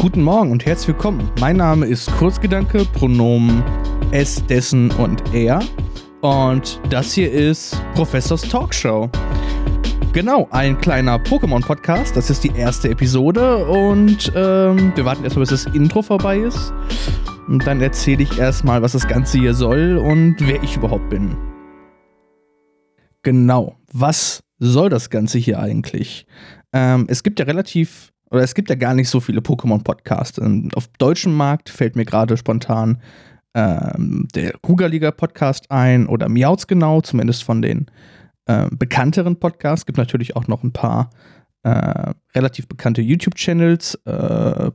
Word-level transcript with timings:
Guten 0.00 0.22
Morgen 0.22 0.52
und 0.52 0.64
herzlich 0.64 0.94
willkommen. 0.94 1.28
Mein 1.40 1.56
Name 1.56 1.84
ist 1.84 2.08
Kurzgedanke, 2.12 2.84
Pronomen 2.92 3.64
es, 4.12 4.46
dessen 4.46 4.92
und 4.92 5.34
er. 5.34 5.60
Und 6.20 6.80
das 6.88 7.12
hier 7.14 7.32
ist 7.32 7.76
Professors 7.96 8.42
Talkshow. 8.42 9.10
Genau, 10.12 10.46
ein 10.52 10.78
kleiner 10.78 11.16
Pokémon-Podcast. 11.16 12.16
Das 12.16 12.30
ist 12.30 12.44
die 12.44 12.52
erste 12.56 12.90
Episode 12.90 13.66
und 13.66 14.32
ähm, 14.36 14.92
wir 14.94 15.04
warten 15.04 15.24
erstmal, 15.24 15.46
bis 15.46 15.64
das 15.64 15.74
Intro 15.74 16.00
vorbei 16.02 16.38
ist. 16.38 16.72
Und 17.48 17.66
dann 17.66 17.80
erzähle 17.80 18.22
ich 18.22 18.38
erstmal, 18.38 18.80
was 18.80 18.92
das 18.92 19.08
Ganze 19.08 19.38
hier 19.38 19.52
soll 19.52 19.96
und 19.96 20.36
wer 20.38 20.62
ich 20.62 20.76
überhaupt 20.76 21.10
bin. 21.10 21.36
Genau, 23.24 23.74
was 23.92 24.44
soll 24.60 24.90
das 24.90 25.10
Ganze 25.10 25.38
hier 25.38 25.58
eigentlich? 25.58 26.24
Ähm, 26.72 27.06
es 27.08 27.24
gibt 27.24 27.40
ja 27.40 27.46
relativ, 27.46 28.12
oder 28.30 28.42
es 28.42 28.54
gibt 28.54 28.70
ja 28.70 28.76
gar 28.76 28.94
nicht 28.94 29.08
so 29.08 29.20
viele 29.20 29.40
Pokémon-Podcasts. 29.40 30.38
Ähm, 30.38 30.70
auf 30.74 30.88
deutschem 30.98 31.34
Markt 31.34 31.68
fällt 31.68 31.96
mir 31.96 32.04
gerade 32.04 32.36
spontan 32.36 33.00
ähm, 33.54 34.28
der 34.34 34.54
Rugerliga-Podcast 34.66 35.70
ein 35.70 36.06
oder 36.06 36.28
Miauts 36.28 36.66
genau, 36.66 37.00
zumindest 37.00 37.44
von 37.44 37.62
den 37.62 37.86
äh, 38.46 38.68
bekannteren 38.70 39.36
Podcasts. 39.38 39.82
Es 39.82 39.86
Gibt 39.86 39.98
natürlich 39.98 40.36
auch 40.36 40.46
noch 40.46 40.62
ein 40.62 40.72
paar 40.72 41.10
äh, 41.62 42.12
relativ 42.34 42.68
bekannte 42.68 43.02
YouTube-Channels. 43.02 43.94
Äh, 44.04 44.70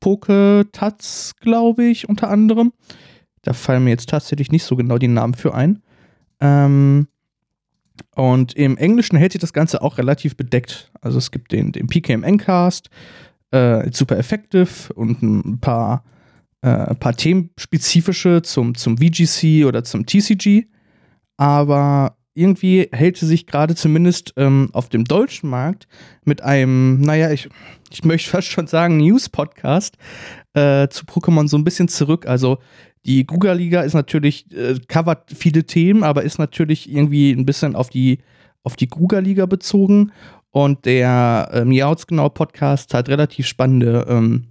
Poketats, 0.00 1.34
glaube 1.40 1.84
ich, 1.84 2.08
unter 2.08 2.30
anderem. 2.30 2.72
Da 3.42 3.52
fallen 3.52 3.84
mir 3.84 3.90
jetzt 3.90 4.08
tatsächlich 4.08 4.50
nicht 4.50 4.64
so 4.64 4.76
genau 4.76 4.98
die 4.98 5.08
Namen 5.08 5.34
für 5.34 5.54
ein. 5.54 5.82
Ähm, 6.40 7.06
und 8.14 8.54
im 8.54 8.76
Englischen 8.76 9.16
hält 9.16 9.32
sich 9.32 9.40
das 9.40 9.52
Ganze 9.52 9.82
auch 9.82 9.98
relativ 9.98 10.36
bedeckt. 10.36 10.90
Also 11.00 11.18
es 11.18 11.30
gibt 11.30 11.52
den, 11.52 11.72
den 11.72 11.86
PKMN-Cast, 11.86 12.90
äh, 13.50 13.90
super 13.92 14.18
effective 14.18 14.92
und 14.94 15.22
ein 15.22 15.60
paar, 15.60 16.04
äh, 16.62 16.94
paar 16.94 17.14
themenspezifische 17.14 18.42
zum, 18.42 18.74
zum 18.74 18.98
VGC 18.98 19.64
oder 19.64 19.84
zum 19.84 20.06
TCG. 20.06 20.66
Aber 21.36 22.16
irgendwie 22.34 22.88
hält 22.92 23.16
sie 23.16 23.26
sich 23.26 23.46
gerade 23.46 23.74
zumindest 23.74 24.32
ähm, 24.36 24.70
auf 24.72 24.88
dem 24.88 25.04
deutschen 25.04 25.50
Markt 25.50 25.88
mit 26.24 26.42
einem, 26.42 27.00
naja, 27.00 27.30
ich, 27.30 27.48
ich 27.90 28.04
möchte 28.04 28.30
fast 28.30 28.48
schon 28.48 28.66
sagen, 28.66 28.98
News-Podcast 28.98 29.96
äh, 30.54 30.88
zu 30.88 31.04
Pokémon 31.04 31.48
so 31.48 31.56
ein 31.58 31.64
bisschen 31.64 31.88
zurück. 31.88 32.26
Also 32.26 32.58
die 33.06 33.26
Guga-Liga 33.26 33.82
ist 33.82 33.94
natürlich, 33.94 34.52
äh, 34.52 34.78
covert 34.88 35.30
viele 35.34 35.64
Themen, 35.64 36.02
aber 36.02 36.22
ist 36.22 36.38
natürlich 36.38 36.92
irgendwie 36.92 37.32
ein 37.32 37.46
bisschen 37.46 37.74
auf 37.74 37.90
die, 37.90 38.18
auf 38.62 38.76
die 38.76 38.88
Guga-Liga 38.88 39.46
bezogen. 39.46 40.12
Und 40.50 40.84
der 40.84 41.48
äh, 41.52 41.64
Miauts 41.64 42.06
genau 42.06 42.28
Podcast 42.28 42.92
hat 42.92 43.08
relativ 43.08 43.46
spannende 43.46 44.06
ähm, 44.08 44.44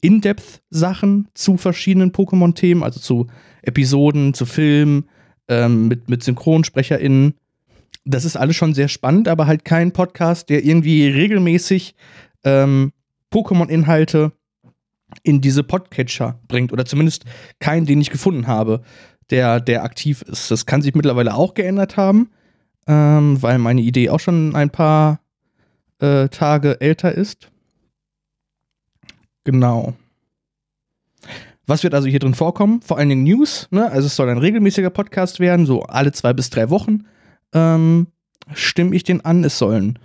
In-Depth-Sachen 0.00 1.28
zu 1.34 1.56
verschiedenen 1.56 2.12
Pokémon-Themen, 2.12 2.82
also 2.82 2.98
zu 2.98 3.26
Episoden, 3.62 4.34
zu 4.34 4.46
Filmen, 4.46 5.08
ähm, 5.48 5.88
mit, 5.88 6.08
mit 6.08 6.22
SynchronsprecherInnen. 6.22 7.34
Das 8.04 8.24
ist 8.24 8.36
alles 8.36 8.56
schon 8.56 8.74
sehr 8.74 8.88
spannend, 8.88 9.28
aber 9.28 9.46
halt 9.46 9.64
kein 9.64 9.92
Podcast, 9.92 10.48
der 10.48 10.64
irgendwie 10.64 11.06
regelmäßig 11.06 11.94
ähm, 12.44 12.92
Pokémon-Inhalte 13.30 14.32
in 15.22 15.40
diese 15.40 15.62
Podcatcher 15.62 16.38
bringt. 16.48 16.72
Oder 16.72 16.84
zumindest 16.84 17.24
keinen, 17.60 17.86
den 17.86 18.00
ich 18.00 18.10
gefunden 18.10 18.46
habe, 18.46 18.82
der, 19.30 19.60
der 19.60 19.84
aktiv 19.84 20.22
ist. 20.22 20.50
Das 20.50 20.66
kann 20.66 20.82
sich 20.82 20.94
mittlerweile 20.94 21.34
auch 21.34 21.54
geändert 21.54 21.96
haben, 21.96 22.30
ähm, 22.86 23.40
weil 23.40 23.58
meine 23.58 23.80
Idee 23.80 24.10
auch 24.10 24.20
schon 24.20 24.54
ein 24.54 24.70
paar 24.70 25.20
äh, 26.00 26.28
Tage 26.28 26.80
älter 26.80 27.12
ist. 27.12 27.50
Genau. 29.44 29.94
Was 31.66 31.82
wird 31.84 31.94
also 31.94 32.08
hier 32.08 32.18
drin 32.18 32.34
vorkommen? 32.34 32.82
Vor 32.82 32.98
allen 32.98 33.08
Dingen 33.08 33.24
News. 33.24 33.68
Ne? 33.70 33.90
Also 33.90 34.06
es 34.06 34.16
soll 34.16 34.28
ein 34.28 34.38
regelmäßiger 34.38 34.90
Podcast 34.90 35.40
werden, 35.40 35.64
so 35.64 35.82
alle 35.82 36.12
zwei 36.12 36.32
bis 36.32 36.50
drei 36.50 36.70
Wochen 36.70 37.04
ähm, 37.52 38.08
stimme 38.52 38.94
ich 38.96 39.04
den 39.04 39.24
an. 39.24 39.44
Es 39.44 39.58
sollen 39.58 39.98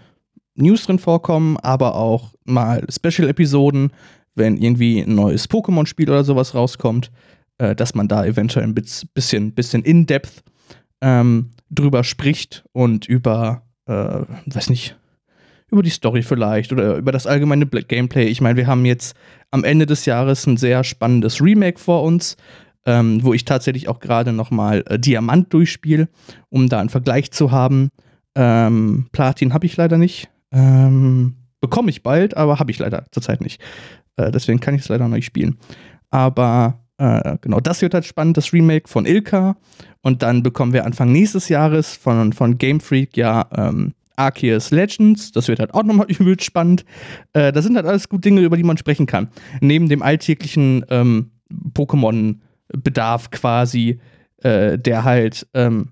News 0.55 0.85
drin 0.85 0.99
vorkommen, 0.99 1.57
aber 1.57 1.95
auch 1.95 2.33
mal 2.45 2.85
Special-Episoden, 2.89 3.91
wenn 4.37 4.57
irgendwie 4.57 4.99
ein 4.99 5.15
neues 5.15 5.49
Pokémon-Spiel 5.49 6.09
oder 6.09 6.23
sowas 6.23 6.55
rauskommt, 6.55 7.11
äh, 7.57 7.75
dass 7.75 7.95
man 7.95 8.07
da 8.07 8.25
eventuell 8.25 8.65
ein 8.65 8.75
bisschen, 8.75 9.53
bisschen 9.53 9.83
in-depth 9.83 10.43
ähm, 11.01 11.51
drüber 11.69 12.03
spricht 12.03 12.63
und 12.71 13.07
über, 13.07 13.63
äh, 13.87 14.21
weiß 14.45 14.69
nicht, 14.69 14.97
über 15.69 15.83
die 15.83 15.89
Story 15.89 16.21
vielleicht 16.21 16.71
oder 16.71 16.95
über 16.95 17.11
das 17.11 17.27
allgemeine 17.27 17.65
Gameplay. 17.65 18.27
Ich 18.27 18.41
meine, 18.41 18.57
wir 18.57 18.67
haben 18.67 18.85
jetzt 18.85 19.15
am 19.51 19.63
Ende 19.63 19.85
des 19.85 20.05
Jahres 20.05 20.45
ein 20.47 20.57
sehr 20.57 20.83
spannendes 20.83 21.41
Remake 21.41 21.79
vor 21.79 22.03
uns, 22.03 22.37
ähm, 22.85 23.21
wo 23.23 23.33
ich 23.33 23.43
tatsächlich 23.43 23.89
auch 23.89 23.99
gerade 23.99 24.31
noch 24.31 24.49
mal 24.49 24.83
äh, 24.87 24.97
Diamant 24.97 25.53
durchspiele, 25.53 26.07
um 26.49 26.69
da 26.69 26.79
einen 26.79 26.89
Vergleich 26.89 27.31
zu 27.31 27.51
haben. 27.51 27.89
Ähm, 28.35 29.07
Platin 29.11 29.53
habe 29.53 29.65
ich 29.65 29.75
leider 29.75 29.97
nicht. 29.97 30.29
Ähm, 30.51 31.35
bekomme 31.59 31.89
ich 31.89 32.01
bald, 32.01 32.37
aber 32.37 32.59
habe 32.59 32.71
ich 32.71 32.79
leider 32.79 33.05
zurzeit 33.11 33.41
nicht. 33.41 33.61
Äh, 34.17 34.31
deswegen 34.31 34.59
kann 34.59 34.75
ich 34.75 34.81
es 34.81 34.89
leider 34.89 35.07
noch 35.07 35.15
nicht 35.15 35.25
spielen. 35.25 35.57
Aber 36.09 36.79
äh, 36.97 37.37
genau, 37.41 37.59
das 37.59 37.81
wird 37.81 37.93
halt 37.93 38.05
spannend, 38.05 38.37
das 38.37 38.53
Remake 38.53 38.87
von 38.87 39.05
Ilka. 39.05 39.55
Und 40.01 40.23
dann 40.23 40.43
bekommen 40.43 40.73
wir 40.73 40.85
Anfang 40.85 41.11
nächstes 41.11 41.49
Jahres 41.49 41.95
von, 41.95 42.33
von 42.33 42.57
Game 42.57 42.79
Freak 42.79 43.15
ja 43.15 43.45
ähm, 43.55 43.93
Arceus 44.15 44.71
Legends. 44.71 45.31
Das 45.31 45.47
wird 45.47 45.59
halt 45.59 45.73
auch 45.73 45.83
nochmal 45.83 46.07
übel 46.09 46.39
spannend. 46.39 46.85
Äh, 47.33 47.51
das 47.51 47.63
sind 47.63 47.75
halt 47.75 47.85
alles 47.85 48.09
gut 48.09 48.25
Dinge, 48.25 48.41
über 48.41 48.57
die 48.57 48.63
man 48.63 48.77
sprechen 48.77 49.05
kann. 49.05 49.29
Neben 49.61 49.89
dem 49.89 50.01
alltäglichen 50.01 50.85
ähm, 50.89 51.31
Pokémon-Bedarf 51.73 53.31
quasi, 53.31 53.99
äh, 54.43 54.77
der 54.77 55.03
halt, 55.03 55.47
ähm, 55.53 55.89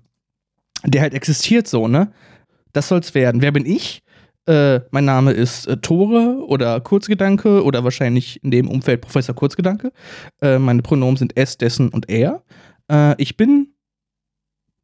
der 0.84 1.02
halt 1.02 1.14
existiert 1.14 1.66
so, 1.66 1.88
ne? 1.88 2.12
Das 2.72 2.88
soll's 2.88 3.14
werden. 3.14 3.40
Wer 3.40 3.52
bin 3.52 3.64
ich? 3.64 4.02
Äh, 4.46 4.80
mein 4.90 5.04
Name 5.04 5.32
ist 5.32 5.66
äh, 5.66 5.76
Tore 5.78 6.44
oder 6.46 6.80
Kurzgedanke 6.80 7.64
oder 7.64 7.82
wahrscheinlich 7.82 8.42
in 8.44 8.52
dem 8.52 8.68
Umfeld 8.68 9.00
Professor 9.00 9.34
Kurzgedanke. 9.34 9.92
Äh, 10.40 10.58
meine 10.58 10.82
Pronomen 10.82 11.16
sind 11.16 11.32
es, 11.36 11.58
dessen 11.58 11.88
und 11.88 12.08
er. 12.08 12.42
Äh, 12.90 13.20
ich 13.20 13.36
bin. 13.36 13.72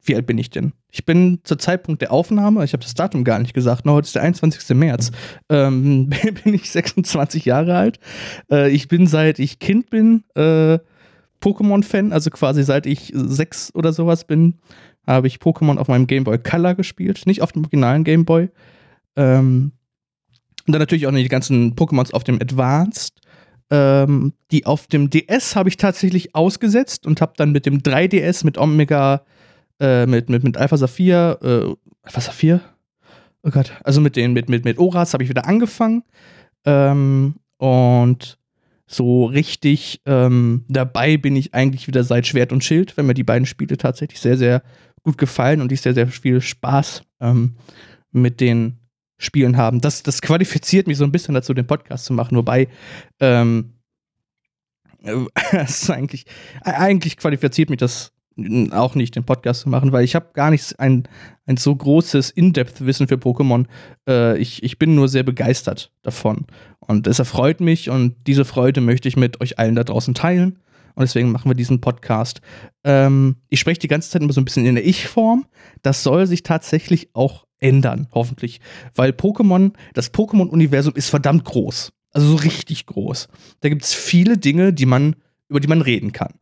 Wie 0.05 0.17
alt 0.17 0.27
bin 0.27 0.37
ich 0.37 0.51
denn? 0.51 0.73
Ich 0.91 1.07
bin 1.07 1.39
zur 1.45 1.61
Zeitpunkt 1.61 2.03
der 2.03 2.11
Aufnahme, 2.11 2.65
ich 2.65 2.73
habe 2.73 2.83
das 2.83 2.95
Datum 2.95 3.23
gar 3.23 3.39
nicht 3.39 3.55
gesagt, 3.55 3.87
no, 3.87 3.93
heute 3.93 4.07
ist 4.07 4.17
der 4.17 4.23
21. 4.23 4.77
März, 4.77 5.13
ähm, 5.49 6.11
bin 6.45 6.55
ich 6.55 6.73
26 6.73 7.45
Jahre 7.45 7.77
alt. 7.77 8.01
Äh, 8.51 8.71
ich 8.71 8.89
bin 8.89 9.07
seit 9.07 9.39
ich 9.39 9.61
Kind 9.61 9.91
bin 9.91 10.25
äh, 10.35 10.81
Pokémon-Fan, 11.41 12.13
also 12.13 12.31
quasi 12.31 12.65
seit 12.65 12.87
ich 12.87 13.13
sechs 13.15 13.73
oder 13.77 13.93
sowas 13.93 14.27
bin, 14.27 14.55
habe 15.07 15.29
ich 15.29 15.37
Pokémon 15.37 15.79
auf 15.79 15.87
meinem 15.87 16.09
Game 16.09 16.25
Boy 16.25 16.39
Color 16.39 16.75
gespielt, 16.75 17.23
nicht 17.27 17.41
auf 17.41 17.53
dem 17.53 17.63
originalen 17.63 18.03
Game 18.03 18.25
Boy. 18.25 18.51
Ähm, 19.17 19.73
und 20.67 20.73
dann 20.73 20.81
natürlich 20.81 21.07
auch 21.07 21.13
noch 21.13 21.19
die 21.19 21.29
ganzen 21.29 21.75
Pokémons 21.75 22.13
auf 22.13 22.25
dem 22.25 22.37
Advanced. 22.41 23.21
Ähm, 23.71 24.35
die 24.51 24.67
auf 24.67 24.87
dem 24.87 25.09
DS 25.09 25.57
habe 25.57 25.71
ich 25.71 25.79
tatsächlich 25.79 26.35
ausgesetzt 26.35 27.07
und 27.07 27.23
habe 27.23 27.33
dann 27.37 27.53
mit 27.53 27.65
dem 27.65 27.79
3DS, 27.79 28.45
mit 28.45 28.59
Omega, 28.59 29.25
äh, 29.81 30.05
mit, 30.05 30.29
mit, 30.29 30.45
mit 30.45 30.59
Alpha 30.59 30.77
Saphir, 30.77 31.39
äh, 31.43 31.75
Alpha 32.03 32.21
Saphir? 32.21 32.61
Oh 33.43 33.51
Gott, 33.51 33.73
also 33.83 34.01
mit 34.01 34.17
den, 34.17 34.35
mit, 34.35 34.49
mit, 34.51 34.65
mit 34.65 34.79
Oras 34.79 35.15
habe 35.15 35.25
ich 35.25 35.31
wieder 35.31 35.47
angefangen. 35.47 36.05
Ähm, 36.65 37.37
und 37.57 38.39
so 38.87 39.25
richtig 39.25 40.03
ähm, 40.05 40.67
dabei 40.69 41.17
bin 41.17 41.35
ich 41.35 41.55
eigentlich 41.55 41.87
wieder 41.87 42.05
seit 42.05 42.27
Schwert 42.27 42.53
und 42.53 42.63
Schild, 42.63 42.97
wenn 42.97 43.07
mir 43.07 43.15
die 43.15 43.25
beiden 43.25 43.47
Spiele 43.47 43.79
tatsächlich 43.79 44.21
sehr, 44.21 44.37
sehr 44.37 44.63
gut 45.03 45.17
gefallen 45.17 45.63
und 45.63 45.73
ich 45.73 45.81
sehr, 45.81 45.95
sehr 45.95 46.09
viel 46.09 46.41
Spaß 46.41 47.03
ähm, 47.21 47.55
mit 48.13 48.41
den 48.41 48.82
Spielen 49.23 49.57
haben. 49.57 49.81
Das, 49.81 50.03
das 50.03 50.21
qualifiziert 50.21 50.87
mich 50.87 50.97
so 50.97 51.05
ein 51.05 51.13
bisschen 51.13 51.35
dazu, 51.35 51.55
den 51.55 51.67
Podcast 51.67 52.05
zu 52.05 52.13
machen. 52.13 52.37
Wobei, 52.37 52.69
ähm, 53.21 53.75
das 55.53 55.83
ist 55.83 55.91
eigentlich, 55.91 56.27
eigentlich 56.63 57.17
qualifiziert 57.17 57.71
mich 57.71 57.79
das 57.79 58.13
auch 58.71 58.95
nicht, 58.95 59.15
den 59.15 59.25
Podcast 59.25 59.61
zu 59.61 59.69
machen, 59.69 59.93
weil 59.93 60.05
ich 60.05 60.15
habe 60.15 60.31
gar 60.33 60.51
nicht 60.51 60.81
ein, 60.81 61.07
ein 61.47 61.57
so 61.59 61.75
großes 61.77 62.31
In-Depth-Wissen 62.31 63.07
für 63.07 63.17
Pokémon. 63.17 63.67
Äh, 64.09 64.39
ich, 64.39 64.63
ich 64.63 64.79
bin 64.79 64.95
nur 64.95 65.09
sehr 65.09 65.23
begeistert 65.23 65.93
davon. 66.03 66.47
Und 66.81 67.07
es 67.07 67.19
erfreut 67.19 67.61
mich 67.61 67.91
und 67.91 68.17
diese 68.27 68.45
Freude 68.45 68.81
möchte 68.81 69.07
ich 69.07 69.17
mit 69.17 69.41
euch 69.41 69.59
allen 69.59 69.77
da 69.77 69.85
draußen 69.85 70.15
teilen. 70.15 70.59
Und 70.95 71.03
deswegen 71.03 71.31
machen 71.31 71.51
wir 71.51 71.55
diesen 71.55 71.81
Podcast. 71.81 72.41
Ähm, 72.85 73.37
ich 73.49 73.61
spreche 73.61 73.81
die 73.81 73.89
ganze 73.89 74.11
Zeit 74.11 74.23
immer 74.23 74.33
so 74.33 74.41
ein 74.41 74.45
bisschen 74.45 74.67
in 74.67 74.75
der 74.75 74.87
Ich-Form. 74.87 75.47
Das 75.83 76.03
soll 76.03 76.27
sich 76.27 76.43
tatsächlich 76.43 77.11
auch 77.15 77.47
ändern, 77.63 78.09
hoffentlich. 78.13 78.61
Weil 78.95 79.11
Pokémon, 79.11 79.73
das 79.95 80.13
Pokémon-Universum 80.13 80.95
ist 80.95 81.09
verdammt 81.09 81.45
groß. 81.45 81.93
Also 82.13 82.29
so 82.29 82.37
richtig 82.37 82.87
groß. 82.87 83.29
Da 83.61 83.69
gibt 83.69 83.83
es 83.83 83.95
viele 83.95 84.37
Dinge, 84.37 84.73
die 84.73 84.87
man, 84.87 85.17
über 85.49 85.61
die 85.61 85.69
man 85.69 85.81
reden 85.81 86.13
kann. 86.13 86.35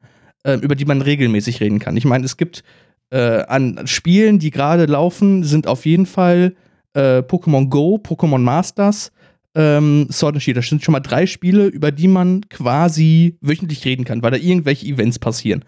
Äh, 0.42 0.54
über 0.54 0.74
die 0.74 0.86
man 0.86 1.02
regelmäßig 1.02 1.60
reden 1.60 1.78
kann. 1.78 1.96
Ich 1.96 2.04
meine, 2.04 2.24
es 2.24 2.36
gibt 2.36 2.64
äh, 3.10 3.42
an 3.42 3.86
Spielen, 3.86 4.38
die 4.38 4.50
gerade 4.50 4.86
laufen, 4.86 5.44
sind 5.44 5.66
auf 5.66 5.84
jeden 5.84 6.06
Fall 6.06 6.54
äh, 6.94 7.18
Pokémon 7.18 7.68
Go, 7.68 8.00
Pokémon 8.02 8.38
Masters, 8.38 9.12
ähm, 9.54 10.06
Sword 10.10 10.36
and 10.36 10.42
Shield. 10.42 10.56
Das 10.56 10.68
sind 10.68 10.82
schon 10.82 10.92
mal 10.92 11.00
drei 11.00 11.26
Spiele, 11.26 11.66
über 11.66 11.92
die 11.92 12.08
man 12.08 12.48
quasi 12.48 13.36
wöchentlich 13.40 13.84
reden 13.84 14.04
kann, 14.04 14.22
weil 14.22 14.30
da 14.30 14.38
irgendwelche 14.38 14.86
Events 14.86 15.18
passieren. 15.18 15.64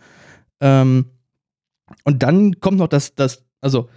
Ähm, 0.61 1.07
und 2.05 2.23
dann 2.23 2.59
kommt 2.61 2.79
noch 2.79 2.89
das, 2.89 3.15
das, 3.15 3.45
also 3.61 3.91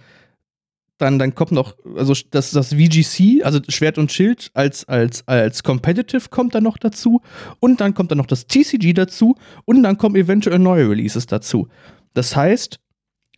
dann, 0.98 1.18
dann 1.18 1.34
kommt 1.34 1.52
noch, 1.52 1.76
also 1.96 2.14
das, 2.30 2.52
das 2.52 2.72
VGC, 2.72 3.42
also 3.44 3.60
Schwert 3.68 3.98
und 3.98 4.10
Schild 4.10 4.50
als, 4.54 4.88
als, 4.88 5.26
als 5.28 5.62
Competitive 5.62 6.28
kommt 6.30 6.54
dann 6.54 6.64
noch 6.64 6.78
dazu. 6.78 7.20
Und 7.60 7.80
dann 7.80 7.94
kommt 7.94 8.10
dann 8.10 8.18
noch 8.18 8.26
das 8.26 8.46
TCG 8.46 8.94
dazu. 8.94 9.36
Und 9.64 9.82
dann 9.82 9.98
kommen 9.98 10.16
eventuell 10.16 10.58
neue 10.58 10.88
Releases 10.88 11.26
dazu. 11.26 11.68
Das 12.14 12.34
heißt, 12.34 12.80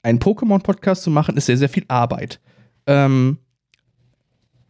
einen 0.02 0.20
Pokémon-Podcast 0.20 1.02
zu 1.02 1.10
machen, 1.10 1.36
ist 1.36 1.46
sehr, 1.46 1.56
sehr 1.56 1.68
viel 1.68 1.84
Arbeit. 1.88 2.40
Ähm, 2.86 3.38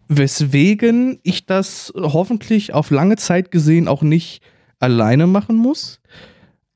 weswegen 0.08 1.20
ich 1.22 1.44
das 1.44 1.92
hoffentlich 1.94 2.72
auf 2.72 2.90
lange 2.90 3.16
Zeit 3.16 3.50
gesehen 3.50 3.86
auch 3.86 4.02
nicht 4.02 4.42
alleine 4.78 5.26
machen 5.26 5.56
muss. 5.56 6.00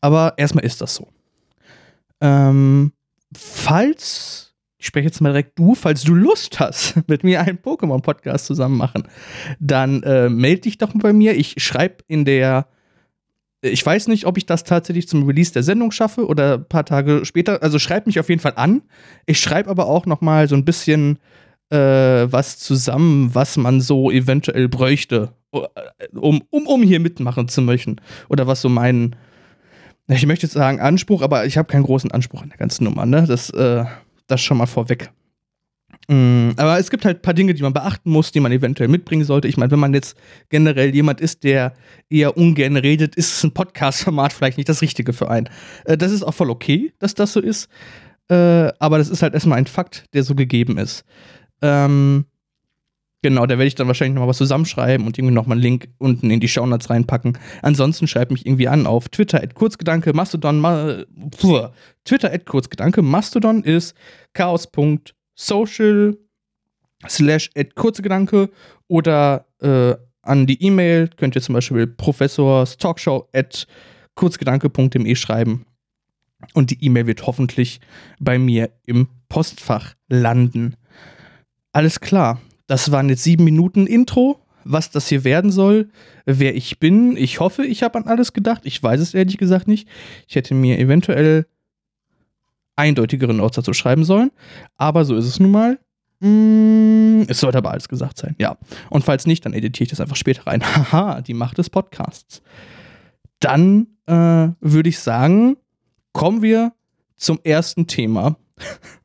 Aber 0.03 0.35
erstmal 0.37 0.65
ist 0.65 0.83
das 0.83 0.95
so. 0.95 1.09
Ähm, 2.21 2.93
falls 3.35 4.52
ich 4.83 4.89
spreche 4.89 5.07
jetzt 5.07 5.21
mal 5.21 5.29
direkt 5.29 5.57
du, 5.61 5.77
falls 5.77 6.03
du 6.03 6.13
Lust 6.13 6.59
hast, 6.59 6.97
mit 7.09 7.23
mir 7.23 7.41
einen 7.41 7.59
Pokémon-Podcast 7.59 8.47
zusammen 8.47 8.77
machen, 8.77 9.05
dann 9.61 10.03
äh, 10.03 10.29
melde 10.29 10.63
dich 10.63 10.77
doch 10.77 10.91
bei 10.93 11.13
mir. 11.13 11.37
Ich 11.37 11.63
schreibe 11.63 11.99
in 12.09 12.25
der, 12.25 12.67
ich 13.61 13.87
weiß 13.87 14.09
nicht, 14.09 14.27
ob 14.27 14.39
ich 14.39 14.45
das 14.45 14.65
tatsächlich 14.65 15.07
zum 15.07 15.25
Release 15.25 15.53
der 15.53 15.63
Sendung 15.63 15.93
schaffe 15.93 16.27
oder 16.27 16.55
ein 16.55 16.69
paar 16.69 16.85
Tage 16.85 17.25
später. 17.25 17.63
Also 17.63 17.79
schreib 17.79 18.07
mich 18.07 18.19
auf 18.19 18.29
jeden 18.29 18.41
Fall 18.41 18.55
an. 18.57 18.83
Ich 19.25 19.39
schreibe 19.39 19.71
aber 19.71 19.87
auch 19.87 20.05
noch 20.05 20.21
mal 20.21 20.49
so 20.49 20.57
ein 20.57 20.65
bisschen 20.65 21.21
äh, 21.71 21.77
was 21.77 22.59
zusammen, 22.59 23.33
was 23.37 23.57
man 23.57 23.81
so 23.81 24.11
eventuell 24.11 24.69
bräuchte, 24.69 25.33
um, 25.53 26.43
um, 26.51 26.67
um 26.67 26.83
hier 26.83 26.99
mitmachen 26.99 27.47
zu 27.47 27.63
möchten. 27.63 28.01
Oder 28.29 28.49
was 28.49 28.61
so 28.61 28.69
mein, 28.69 29.15
ich 30.09 30.27
möchte 30.27 30.47
jetzt 30.47 30.55
sagen 30.55 30.81
Anspruch, 30.81 31.23
aber 31.23 31.47
ich 31.47 31.57
habe 31.57 31.71
keinen 31.71 31.85
großen 31.85 32.11
Anspruch 32.11 32.43
an 32.43 32.49
der 32.49 32.59
ganzen 32.59 32.83
Nummer. 32.83 33.07
Ne? 33.07 33.27
Das 33.29 33.49
äh, 33.51 33.85
das 34.27 34.41
schon 34.41 34.59
mal 34.59 34.67
vorweg. 34.67 35.11
Mm, 36.09 36.51
aber 36.57 36.79
es 36.79 36.91
gibt 36.91 37.05
halt 37.05 37.19
ein 37.19 37.23
paar 37.23 37.35
Dinge, 37.35 37.55
die 37.55 37.63
man 37.63 37.73
beachten 37.73 38.11
muss, 38.11 38.33
die 38.33 38.41
man 38.41 38.51
eventuell 38.51 38.89
mitbringen 38.89 39.25
sollte. 39.25 39.49
Ich 39.49 39.57
meine, 39.57 39.71
wenn 39.71 39.79
man 39.79 39.95
jetzt 39.95 40.17
generell 40.49 40.95
jemand 40.95 41.21
ist, 41.21 41.45
der 41.45 41.75
eher 42.11 42.37
ungern 42.37 42.77
redet, 42.77 43.15
ist 43.15 43.45
ein 43.45 43.53
Podcast-Format 43.53 44.33
vielleicht 44.33 44.57
nicht 44.57 44.69
das 44.69 44.83
Richtige 44.83 45.13
für 45.13 45.31
einen. 45.31 45.49
Äh, 45.85 45.97
das 45.97 46.13
ist 46.13 46.23
auch 46.23 46.35
voll 46.35 46.51
okay, 46.51 46.93
dass 46.99 47.15
das 47.15 47.33
so 47.33 47.41
ist. 47.41 47.69
Äh, 48.29 48.73
aber 48.79 48.99
das 48.99 49.11
ist 49.11 49.23
halt 49.23 49.35
erstmal 49.35 49.59
ein 49.59 49.67
Fakt, 49.67 50.07
der 50.15 50.25
so 50.25 50.35
gegeben 50.35 50.79
ist. 50.79 51.05
Ähm, 51.61 52.27
Genau, 53.23 53.47
da 53.47 53.51
werde 53.51 53.67
ich 53.67 53.77
dann 53.77 53.87
wahrscheinlich 53.87 54.17
noch 54.17 54.23
mal 54.23 54.29
was 54.29 54.39
zusammenschreiben 54.39 55.07
und 55.07 55.17
irgendwie 55.17 55.35
noch 55.35 55.47
mal 55.47 55.55
einen 55.55 55.63
Link 55.63 55.89
unten 55.99 56.31
in 56.31 56.41
die 56.41 56.49
Shownotes 56.49 56.91
reinpacken. 56.91 57.39
Ansonsten 57.63 58.09
schreibt 58.09 58.33
mich 58.33 58.45
irgendwie 58.45 58.67
an 58.67 58.85
auf 58.85 59.09
Twitter 59.09 59.41
at 59.41 59.55
Kurzgedanke, 59.55 60.13
Mastodon, 60.13 60.59
ma, 60.59 61.05
pfuh, 61.31 61.69
Twitter 62.05 62.33
at 62.33 62.47
Kurzgedanke, 62.47 63.01
Mastodon 63.01 63.63
ist 63.63 63.95
chaos.social 64.33 66.17
slash 67.09 67.51
at 67.57 67.77
Kurzgedanke 67.77 68.51
oder 68.89 69.47
äh, 69.61 69.95
an 70.23 70.47
die 70.47 70.61
E-Mail 70.63 71.09
könnt 71.17 71.37
ihr 71.37 71.43
zum 71.43 71.55
Beispiel 71.55 71.87
professorstalkshow 71.87 73.29
at 73.33 73.67
kurzgedanke.me 74.15 75.17
schreiben. 75.17 75.65
Und 76.55 76.71
die 76.71 76.85
E-Mail 76.85 77.07
wird 77.07 77.27
hoffentlich 77.27 77.81
bei 78.19 78.39
mir 78.39 78.71
im 78.85 79.09
Postfach 79.29 79.95
landen. 80.09 80.77
Alles 81.73 82.01
klar. 82.01 82.41
Das 82.73 82.91
waren 82.91 83.11
jetzt 83.11 83.23
sieben 83.23 83.45
Minuten 83.45 83.87
Intro, 83.87 84.41
was 84.65 84.91
das 84.91 85.07
hier 85.07 85.25
werden 85.25 85.51
soll, 85.53 85.91
wer 86.25 86.57
ich 86.57 86.79
bin. 86.79 87.19
Ich 87.19 87.39
hoffe, 87.39 87.67
ich 87.67 87.83
habe 87.83 87.99
an 87.99 88.07
alles 88.07 88.33
gedacht. 88.33 88.63
Ich 88.65 88.83
weiß 88.83 88.99
es 88.99 89.13
ehrlich 89.13 89.37
gesagt 89.37 89.69
nicht. 89.69 89.87
Ich 90.27 90.37
hätte 90.37 90.55
mir 90.55 90.79
eventuell 90.79 91.45
eindeutigere 92.75 93.35
Notes 93.35 93.57
dazu 93.57 93.75
schreiben 93.75 94.05
sollen. 94.05 94.31
Aber 94.79 95.05
so 95.05 95.15
ist 95.17 95.27
es 95.27 95.39
nun 95.39 95.51
mal. 95.51 95.81
Mm, 96.21 97.25
es 97.29 97.41
sollte 97.41 97.59
aber 97.59 97.73
alles 97.73 97.91
gesagt 97.91 98.17
sein, 98.17 98.37
ja. 98.39 98.57
Und 98.89 99.05
falls 99.05 99.27
nicht, 99.27 99.45
dann 99.45 99.53
editiere 99.53 99.85
ich 99.85 99.91
das 99.91 100.01
einfach 100.01 100.17
später 100.17 100.47
rein. 100.47 100.63
Haha, 100.93 101.21
die 101.21 101.35
Macht 101.35 101.59
des 101.59 101.69
Podcasts. 101.69 102.41
Dann 103.39 103.87
äh, 104.07 104.49
würde 104.61 104.89
ich 104.89 104.99
sagen, 104.99 105.59
kommen 106.15 106.41
wir 106.41 106.73
zum 107.17 107.39
ersten 107.45 107.87
Thema. 107.87 108.37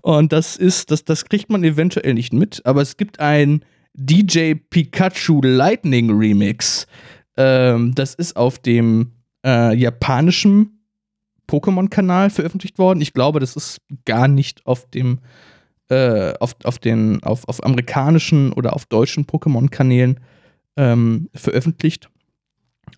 Und 0.00 0.32
das 0.32 0.56
ist, 0.56 0.90
das, 0.90 1.04
das 1.04 1.24
kriegt 1.24 1.50
man 1.50 1.64
eventuell 1.64 2.14
nicht 2.14 2.32
mit, 2.32 2.64
aber 2.64 2.82
es 2.82 2.96
gibt 2.96 3.20
ein 3.20 3.64
DJ 3.94 4.54
Pikachu 4.54 5.40
Lightning 5.42 6.10
Remix. 6.10 6.86
Ähm, 7.36 7.94
das 7.94 8.14
ist 8.14 8.36
auf 8.36 8.58
dem 8.58 9.12
äh, 9.44 9.74
japanischen 9.76 10.80
Pokémon-Kanal 11.46 12.30
veröffentlicht 12.30 12.78
worden. 12.78 13.00
Ich 13.00 13.12
glaube, 13.12 13.40
das 13.40 13.56
ist 13.56 13.80
gar 14.04 14.28
nicht 14.28 14.66
auf 14.66 14.88
dem 14.90 15.20
äh, 15.90 16.32
auf, 16.40 16.56
auf 16.64 16.78
den 16.78 17.22
auf, 17.22 17.46
auf 17.46 17.62
amerikanischen 17.62 18.52
oder 18.52 18.74
auf 18.74 18.86
deutschen 18.86 19.26
Pokémon-Kanälen 19.26 20.20
ähm, 20.76 21.28
veröffentlicht. 21.34 22.08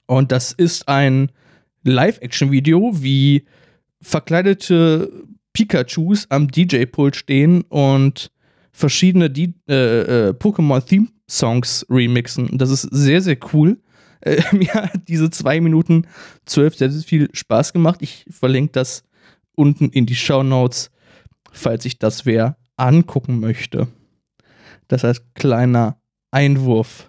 Und 0.06 0.32
das 0.32 0.52
ist 0.52 0.88
ein 0.88 1.32
Live-Action-Video, 1.82 3.02
wie 3.02 3.44
verkleidete 4.00 5.10
Pikachus 5.56 6.26
am 6.28 6.48
DJ-Pult 6.48 7.16
stehen 7.16 7.62
und 7.62 8.30
verschiedene 8.72 9.24
äh, 9.24 9.72
äh, 9.72 10.34
Pokémon-Theme-Songs 10.34 11.86
remixen. 11.88 12.58
Das 12.58 12.68
ist 12.68 12.82
sehr, 12.82 13.22
sehr 13.22 13.38
cool. 13.54 13.78
Äh, 14.20 14.42
mir 14.52 14.74
hat 14.74 15.08
diese 15.08 15.30
2 15.30 15.62
Minuten 15.62 16.06
12 16.44 16.76
sehr, 16.76 16.90
sehr 16.90 17.02
viel 17.02 17.30
Spaß 17.32 17.72
gemacht. 17.72 18.02
Ich 18.02 18.26
verlinke 18.28 18.72
das 18.72 19.02
unten 19.54 19.88
in 19.88 20.04
die 20.04 20.14
Show 20.14 20.42
Notes, 20.42 20.90
falls 21.50 21.86
ich 21.86 21.98
das 21.98 22.26
wer 22.26 22.58
angucken 22.76 23.40
möchte. 23.40 23.88
Das 24.88 25.04
heißt, 25.04 25.22
kleiner 25.34 25.96
Einwurf. 26.32 27.08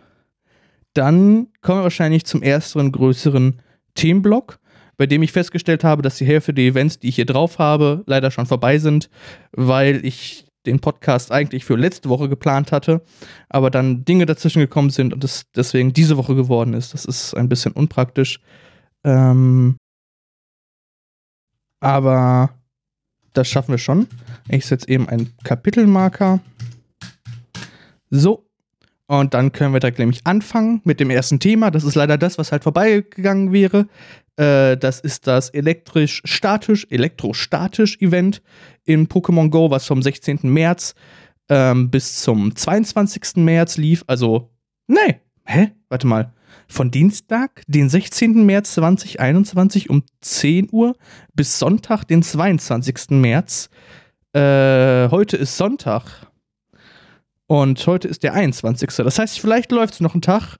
Dann 0.93 1.47
kommen 1.59 1.79
wir 1.79 1.83
wahrscheinlich 1.83 2.23
zum 2.23 2.41
ersten 2.41 2.93
größeren 2.93 3.61
Themenblock 3.93 4.59
bei 4.97 5.05
dem 5.05 5.23
ich 5.23 5.31
festgestellt 5.31 5.83
habe, 5.83 6.01
dass 6.01 6.17
die 6.17 6.25
Hälfte 6.25 6.53
der 6.53 6.65
Events, 6.65 6.99
die 6.99 7.09
ich 7.09 7.15
hier 7.15 7.25
drauf 7.25 7.59
habe, 7.59 8.03
leider 8.07 8.31
schon 8.31 8.45
vorbei 8.45 8.79
sind, 8.79 9.09
weil 9.51 10.03
ich 10.05 10.45
den 10.65 10.79
Podcast 10.79 11.31
eigentlich 11.31 11.63
für 11.63 11.75
letzte 11.75 12.09
Woche 12.09 12.27
geplant 12.27 12.71
hatte, 12.71 13.01
aber 13.47 13.71
dann 13.71 14.03
Dinge 14.03 14.25
dazwischen 14.25 14.59
gekommen 14.59 14.89
sind 14.89 15.13
und 15.13 15.23
es 15.23 15.45
deswegen 15.55 15.93
diese 15.93 16.17
Woche 16.17 16.35
geworden 16.35 16.73
ist. 16.73 16.93
Das 16.93 17.05
ist 17.05 17.33
ein 17.35 17.47
bisschen 17.47 17.71
unpraktisch. 17.71 18.39
Ähm 19.05 19.77
aber 21.79 22.49
das 23.33 23.47
schaffen 23.47 23.71
wir 23.71 23.77
schon. 23.77 24.07
Ich 24.49 24.65
setze 24.65 24.89
eben 24.89 25.07
einen 25.07 25.31
Kapitelmarker. 25.43 26.39
So. 28.09 28.45
Und 29.05 29.33
dann 29.33 29.53
können 29.53 29.73
wir 29.73 29.79
direkt 29.79 29.99
nämlich 29.99 30.25
anfangen 30.25 30.81
mit 30.83 30.99
dem 30.99 31.09
ersten 31.09 31.39
Thema. 31.39 31.71
Das 31.71 31.85
ist 31.85 31.95
leider 31.95 32.17
das, 32.17 32.37
was 32.37 32.51
halt 32.51 32.63
vorbeigegangen 32.63 33.53
wäre. 33.53 33.87
Äh, 34.37 34.77
das 34.77 34.99
ist 34.99 35.27
das 35.27 35.49
elektrisch-statisch, 35.49 36.87
elektrostatisch-Event 36.89 38.41
in 38.85 39.07
Pokémon 39.07 39.49
Go, 39.49 39.69
was 39.69 39.85
vom 39.85 40.01
16. 40.01 40.39
März 40.43 40.93
ähm, 41.49 41.89
bis 41.89 42.21
zum 42.21 42.55
22. 42.55 43.37
März 43.37 43.77
lief. 43.77 44.03
Also, 44.07 44.51
nee, 44.87 45.19
hä? 45.45 45.71
Warte 45.89 46.07
mal. 46.07 46.33
Von 46.67 46.91
Dienstag, 46.91 47.63
den 47.67 47.89
16. 47.89 48.45
März 48.45 48.73
2021 48.73 49.89
um 49.89 50.03
10 50.21 50.69
Uhr 50.71 50.95
bis 51.33 51.59
Sonntag, 51.59 52.03
den 52.05 52.21
22. 52.23 53.11
März. 53.11 53.69
Äh, 54.33 55.09
heute 55.09 55.37
ist 55.37 55.57
Sonntag. 55.57 56.27
Und 57.47 57.87
heute 57.87 58.09
ist 58.09 58.23
der 58.23 58.33
21. 58.33 58.89
Das 58.97 59.17
heißt, 59.17 59.39
vielleicht 59.39 59.71
läuft 59.71 59.95
es 59.95 59.99
noch 60.01 60.13
einen 60.13 60.21
Tag. 60.21 60.57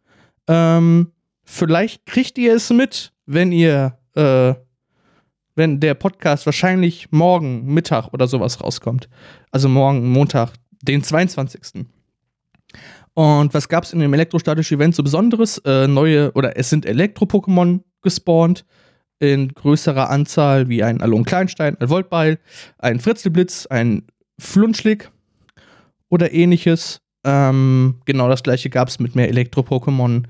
Ähm, 0.47 1.11
vielleicht 1.43 2.05
kriegt 2.05 2.37
ihr 2.37 2.55
es 2.55 2.69
mit 2.69 3.11
wenn 3.27 3.51
ihr, 3.51 3.97
äh, 4.15 4.55
wenn 5.55 5.79
der 5.79 5.93
Podcast 5.93 6.45
wahrscheinlich 6.45 7.11
morgen 7.11 7.65
Mittag 7.65 8.13
oder 8.13 8.27
sowas 8.27 8.61
rauskommt. 8.63 9.09
Also 9.51 9.69
morgen, 9.69 10.09
Montag, 10.09 10.53
den 10.81 11.03
22. 11.03 11.85
Und 13.13 13.53
was 13.53 13.67
gab 13.67 13.83
es 13.83 13.93
in 13.93 13.99
dem 13.99 14.13
elektrostatischen 14.13 14.77
Event 14.77 14.95
so 14.95 15.03
Besonderes? 15.03 15.57
Äh, 15.59 15.87
neue, 15.87 16.31
oder 16.33 16.57
es 16.57 16.69
sind 16.69 16.85
Elektro-Pokémon 16.85 17.81
gespawnt 18.01 18.65
in 19.19 19.49
größerer 19.49 20.09
Anzahl, 20.09 20.69
wie 20.69 20.83
ein 20.83 21.01
Alon 21.01 21.25
Kleinstein, 21.25 21.75
ein 21.79 21.89
Voltbeil, 21.89 22.39
ein 22.77 22.99
Fritzelblitz, 22.99 23.65
ein 23.65 24.03
Flunschlick 24.39 25.09
oder 26.09 26.31
ähnliches. 26.31 27.01
Ähm, 27.23 27.95
genau 28.05 28.29
das 28.29 28.43
gleiche 28.43 28.69
gab 28.69 28.87
es 28.87 28.99
mit 28.99 29.15
mehr 29.15 29.27
Elektro-Pokémon 29.29 30.25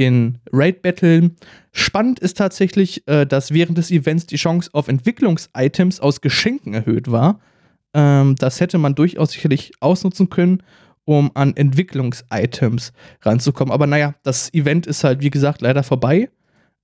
in 0.00 0.38
Raid 0.50 0.80
Battle. 0.80 1.32
Spannend 1.72 2.20
ist 2.20 2.38
tatsächlich, 2.38 3.06
äh, 3.06 3.26
dass 3.26 3.52
während 3.52 3.76
des 3.76 3.90
Events 3.90 4.26
die 4.26 4.36
Chance 4.36 4.70
auf 4.72 4.88
Entwicklungs-Items 4.88 6.00
aus 6.00 6.22
Geschenken 6.22 6.72
erhöht 6.72 7.10
war. 7.10 7.38
Ähm, 7.92 8.34
das 8.36 8.60
hätte 8.60 8.78
man 8.78 8.94
durchaus 8.94 9.32
sicherlich 9.32 9.72
ausnutzen 9.80 10.30
können, 10.30 10.62
um 11.04 11.30
an 11.34 11.54
Entwicklungs-Items 11.54 12.94
ranzukommen. 13.20 13.72
Aber 13.72 13.86
naja, 13.86 14.14
das 14.22 14.52
Event 14.54 14.86
ist 14.86 15.04
halt, 15.04 15.20
wie 15.20 15.30
gesagt, 15.30 15.60
leider 15.60 15.82
vorbei. 15.82 16.30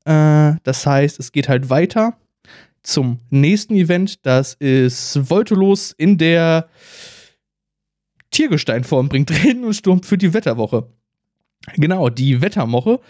Äh, 0.05 0.53
das 0.63 0.85
heißt, 0.85 1.19
es 1.19 1.33
geht 1.33 1.49
halt 1.49 1.71
weiter 1.71 2.19
zum 2.83 3.21
nächsten 3.31 3.77
Event. 3.77 4.27
Das 4.27 4.53
ist 4.55 5.31
Voltolos 5.31 5.93
in 5.97 6.19
der 6.19 6.69
Tiergesteinform 8.31 9.09
bringt 9.09 9.31
Reden 9.45 9.65
und 9.65 9.73
Sturm 9.73 10.03
für 10.03 10.19
die 10.19 10.35
Wetterwoche. 10.35 10.91
Genau, 11.75 12.09
die 12.09 12.41
Wetterwoche 12.41 13.01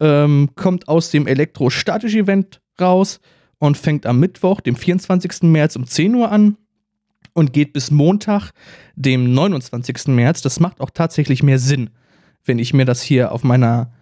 ähm, 0.00 0.50
kommt 0.54 0.88
aus 0.88 1.10
dem 1.10 1.26
Elektrostatisch-Event 1.26 2.60
raus 2.80 3.20
und 3.58 3.76
fängt 3.76 4.06
am 4.06 4.20
Mittwoch, 4.20 4.60
dem 4.60 4.76
24. 4.76 5.42
März 5.42 5.76
um 5.76 5.86
10 5.86 6.14
Uhr 6.14 6.30
an 6.30 6.56
und 7.32 7.52
geht 7.52 7.72
bis 7.72 7.90
Montag, 7.90 8.52
dem 8.94 9.32
29. 9.32 10.08
März. 10.08 10.42
Das 10.42 10.60
macht 10.60 10.80
auch 10.80 10.90
tatsächlich 10.90 11.42
mehr 11.42 11.58
Sinn, 11.58 11.90
wenn 12.44 12.58
ich 12.58 12.74
mir 12.74 12.84
das 12.84 13.02
hier 13.02 13.32
auf 13.32 13.44
meiner. 13.44 13.92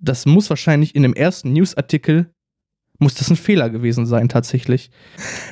Das 0.00 0.26
muss 0.26 0.48
wahrscheinlich 0.48 0.94
in 0.94 1.02
dem 1.02 1.14
ersten 1.14 1.52
Newsartikel. 1.52 2.30
Muss 3.00 3.14
das 3.14 3.30
ein 3.30 3.36
Fehler 3.36 3.70
gewesen 3.70 4.06
sein, 4.06 4.28
tatsächlich. 4.28 4.90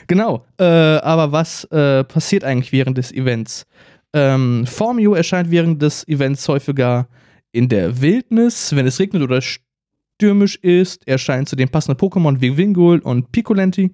Genau. 0.09 0.45
Äh, 0.59 0.65
aber 0.65 1.31
was 1.31 1.65
äh, 1.65 2.03
passiert 2.05 2.43
eigentlich 2.43 2.73
während 2.73 2.99
des 2.99 3.13
Events? 3.13 3.67
Ähm, 4.13 4.67
Formio 4.67 5.15
erscheint 5.15 5.51
während 5.51 5.81
des 5.81 6.07
Events 6.09 6.49
häufiger 6.49 7.09
in 7.57 7.69
der 7.71 8.03
Wildnis, 8.03 8.77
wenn 8.77 8.87
es 8.87 9.01
regnet 9.01 9.23
oder 9.23 9.41
stürmisch 9.41 10.57
ist, 10.57 11.09
erscheinen 11.09 11.47
zu 11.47 11.57
den 11.57 11.71
passenden 11.71 11.99
Pokémon 11.99 12.41
wie 12.41 12.57
Wingul 12.57 12.99
und 12.99 13.33
Picolenti. 13.33 13.91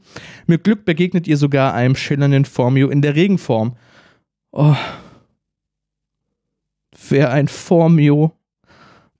Mit 0.46 0.64
Glück 0.64 0.84
begegnet 0.84 1.28
ihr 1.28 1.36
sogar 1.36 1.72
einem 1.72 1.94
schillernden 1.94 2.44
Formio 2.44 2.88
in 2.88 3.02
der 3.02 3.14
Regenform. 3.14 3.76
Oh. 4.50 4.74
Wer 7.08 7.30
ein 7.30 7.46
Formio, 7.46 8.32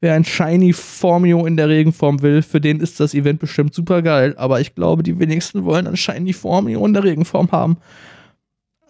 wer 0.00 0.14
ein 0.14 0.25
Shiny 0.25 0.72
Formio 0.72 1.46
in 1.46 1.56
der 1.56 1.68
Regenform 1.68 2.20
will, 2.22 2.42
für 2.42 2.61
den 2.61 2.80
ist 2.80 2.99
das 2.99 3.14
Event 3.14 3.38
bestimmt 3.38 3.75
super 3.75 4.02
geil. 4.02 4.34
Aber 4.37 4.61
ich 4.61 4.75
glaube, 4.75 5.04
die 5.04 5.18
wenigsten 5.20 5.64
wollen 5.64 5.87
ein 5.87 5.96
Shiny 5.96 6.32
Formio 6.32 6.84
in 6.84 6.94
der 6.94 7.04
Regenform 7.04 7.52
haben. 7.52 7.76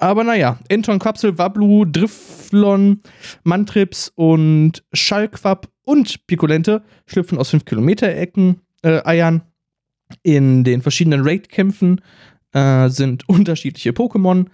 Aber 0.03 0.25
naja, 0.25 0.59
Enton, 0.69 0.99
Kapsel, 0.99 1.39
Wablu, 1.39 1.85
Driflon, 1.85 3.01
Mantrips 3.45 4.11
und 4.17 4.83
Schallquapp 4.93 5.69
und 5.85 6.27
Pikolente 6.27 6.83
schlüpfen 7.07 7.39
aus 7.39 7.51
5 7.51 7.65
Kilometer 7.65 8.13
Ecken, 8.13 8.63
äh, 8.83 9.01
Eiern. 9.05 9.43
In 10.25 10.65
den 10.65 10.83
verschiedenen 10.83 11.21
Raid-Kämpfen 11.23 12.01
äh, 12.53 12.89
sind 12.89 13.29
unterschiedliche 13.29 13.91
Pokémon. 13.91 14.47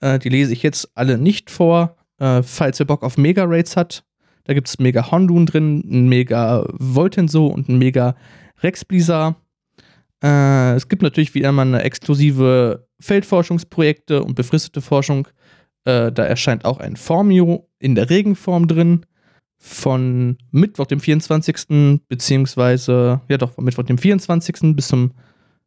Äh, 0.00 0.18
die 0.18 0.28
lese 0.28 0.52
ich 0.52 0.62
jetzt 0.62 0.90
alle 0.94 1.16
nicht 1.16 1.50
vor. 1.50 1.96
Äh, 2.18 2.42
falls 2.42 2.78
ihr 2.78 2.86
Bock 2.86 3.02
auf 3.02 3.16
Mega-Raids 3.16 3.78
hat, 3.78 4.04
da 4.44 4.52
gibt 4.52 4.68
es 4.68 4.78
Mega 4.80 5.10
Hondun 5.10 5.46
drin, 5.46 5.82
ein 5.90 6.10
Mega 6.10 6.66
Voltenso 6.78 7.46
und 7.46 7.70
ein 7.70 7.78
Mega 7.78 8.16
Rex 8.62 8.84
Blizzard. 8.84 9.36
Äh, 10.22 10.74
es 10.74 10.90
gibt 10.90 11.00
natürlich 11.00 11.32
wieder 11.34 11.52
mal 11.52 11.62
eine 11.62 11.84
exklusive 11.84 12.86
Feldforschungsprojekte 13.00 14.22
und 14.22 14.34
befristete 14.34 14.80
Forschung. 14.80 15.28
Äh, 15.84 16.12
da 16.12 16.24
erscheint 16.24 16.64
auch 16.64 16.78
ein 16.78 16.96
Formio 16.96 17.68
in 17.78 17.94
der 17.94 18.10
Regenform 18.10 18.68
drin. 18.68 19.06
Von 19.62 20.38
Mittwoch, 20.52 20.86
dem 20.86 21.00
24. 21.00 22.00
beziehungsweise, 22.08 23.20
ja 23.28 23.36
doch, 23.36 23.52
von 23.52 23.64
Mittwoch, 23.64 23.82
dem 23.82 23.98
24. 23.98 24.74
bis 24.74 24.88
zum 24.88 25.12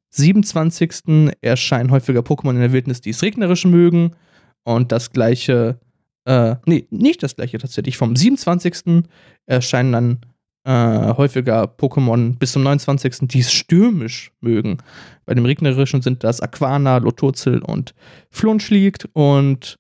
27. 0.10 1.32
erscheinen 1.42 1.92
häufiger 1.92 2.22
Pokémon 2.22 2.52
in 2.52 2.60
der 2.60 2.72
Wildnis, 2.72 3.02
die 3.02 3.12
es 3.12 3.22
regnerisch 3.22 3.66
mögen. 3.66 4.16
Und 4.64 4.92
das 4.92 5.12
gleiche, 5.12 5.80
äh, 6.26 6.56
nee, 6.66 6.88
nicht 6.90 7.22
das 7.22 7.36
gleiche 7.36 7.58
tatsächlich. 7.58 7.98
Vom 7.98 8.16
27. 8.16 9.04
erscheinen 9.46 9.92
dann 9.92 10.20
äh, 10.66 11.14
häufiger 11.16 11.64
Pokémon 11.66 12.38
bis 12.38 12.54
zum 12.54 12.64
29. 12.64 13.28
die 13.28 13.40
es 13.40 13.52
stürmisch 13.52 14.32
mögen. 14.42 14.78
Bei 15.26 15.34
dem 15.34 15.46
regnerischen 15.46 16.02
sind 16.02 16.24
das 16.24 16.42
Aquana, 16.42 16.98
Loturzel 16.98 17.62
und 17.62 17.94
Flunschliegt 18.30 19.08
und 19.14 19.78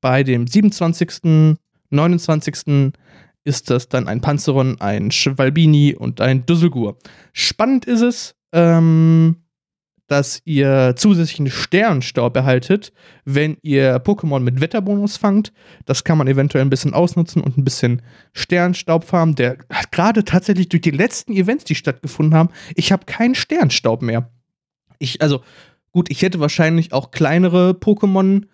bei 0.00 0.22
dem 0.22 0.46
27., 0.46 1.56
29. 1.90 2.92
ist 3.44 3.70
das 3.70 3.88
dann 3.88 4.08
ein 4.08 4.20
Panzeron, 4.20 4.80
ein 4.80 5.10
Schwalbini 5.10 5.94
und 5.94 6.20
ein 6.20 6.44
Dusselgur. 6.46 6.96
Spannend 7.32 7.84
ist 7.84 8.00
es, 8.00 8.34
ähm, 8.52 9.41
dass 10.06 10.42
ihr 10.44 10.94
zusätzlichen 10.96 11.50
Sternstaub 11.50 12.36
erhaltet, 12.36 12.92
wenn 13.24 13.56
ihr 13.62 13.96
Pokémon 13.96 14.40
mit 14.40 14.60
Wetterbonus 14.60 15.16
fangt. 15.16 15.52
Das 15.86 16.04
kann 16.04 16.18
man 16.18 16.28
eventuell 16.28 16.64
ein 16.64 16.70
bisschen 16.70 16.94
ausnutzen 16.94 17.42
und 17.42 17.56
ein 17.56 17.64
bisschen 17.64 18.02
Sternstaub 18.32 19.04
farmen. 19.04 19.34
Der 19.34 19.58
hat 19.70 19.92
gerade 19.92 20.24
tatsächlich 20.24 20.68
durch 20.68 20.82
die 20.82 20.90
letzten 20.90 21.32
Events, 21.32 21.64
die 21.64 21.74
stattgefunden 21.74 22.34
haben, 22.34 22.50
ich 22.74 22.92
habe 22.92 23.06
keinen 23.06 23.34
Sternstaub 23.34 24.02
mehr. 24.02 24.30
Ich, 24.98 25.22
also, 25.22 25.42
gut, 25.92 26.10
ich 26.10 26.22
hätte 26.22 26.40
wahrscheinlich 26.40 26.92
auch 26.92 27.10
kleinere 27.10 27.70
Pokémon 27.70 28.44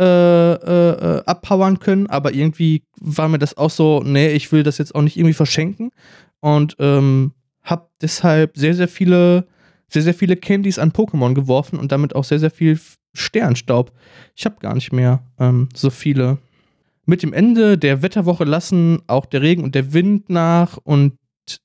äh, 0.00 0.52
äh, 0.54 1.18
äh, 1.18 1.22
abpowern 1.26 1.78
können, 1.78 2.06
aber 2.06 2.32
irgendwie 2.32 2.84
war 3.00 3.28
mir 3.28 3.38
das 3.38 3.58
auch 3.58 3.68
so, 3.68 4.02
nee, 4.02 4.30
ich 4.30 4.50
will 4.50 4.62
das 4.62 4.78
jetzt 4.78 4.94
auch 4.94 5.02
nicht 5.02 5.18
irgendwie 5.18 5.34
verschenken 5.34 5.90
und 6.40 6.76
ähm, 6.78 7.32
hab 7.62 7.90
deshalb 8.00 8.56
sehr, 8.56 8.74
sehr 8.74 8.88
viele 8.88 9.46
sehr, 9.90 10.02
sehr 10.02 10.14
viele 10.14 10.36
Candies 10.36 10.78
an 10.78 10.92
Pokémon 10.92 11.34
geworfen 11.34 11.78
und 11.78 11.92
damit 11.92 12.14
auch 12.14 12.24
sehr, 12.24 12.38
sehr 12.38 12.50
viel 12.50 12.78
Sternstaub. 13.12 13.92
Ich 14.36 14.44
habe 14.44 14.56
gar 14.60 14.74
nicht 14.74 14.92
mehr 14.92 15.22
ähm, 15.38 15.68
so 15.74 15.90
viele. 15.90 16.38
Mit 17.06 17.22
dem 17.22 17.32
Ende 17.32 17.76
der 17.76 18.02
Wetterwoche 18.02 18.44
lassen 18.44 19.02
auch 19.08 19.26
der 19.26 19.42
Regen 19.42 19.64
und 19.64 19.74
der 19.74 19.92
Wind 19.92 20.30
nach 20.30 20.78
und 20.84 21.14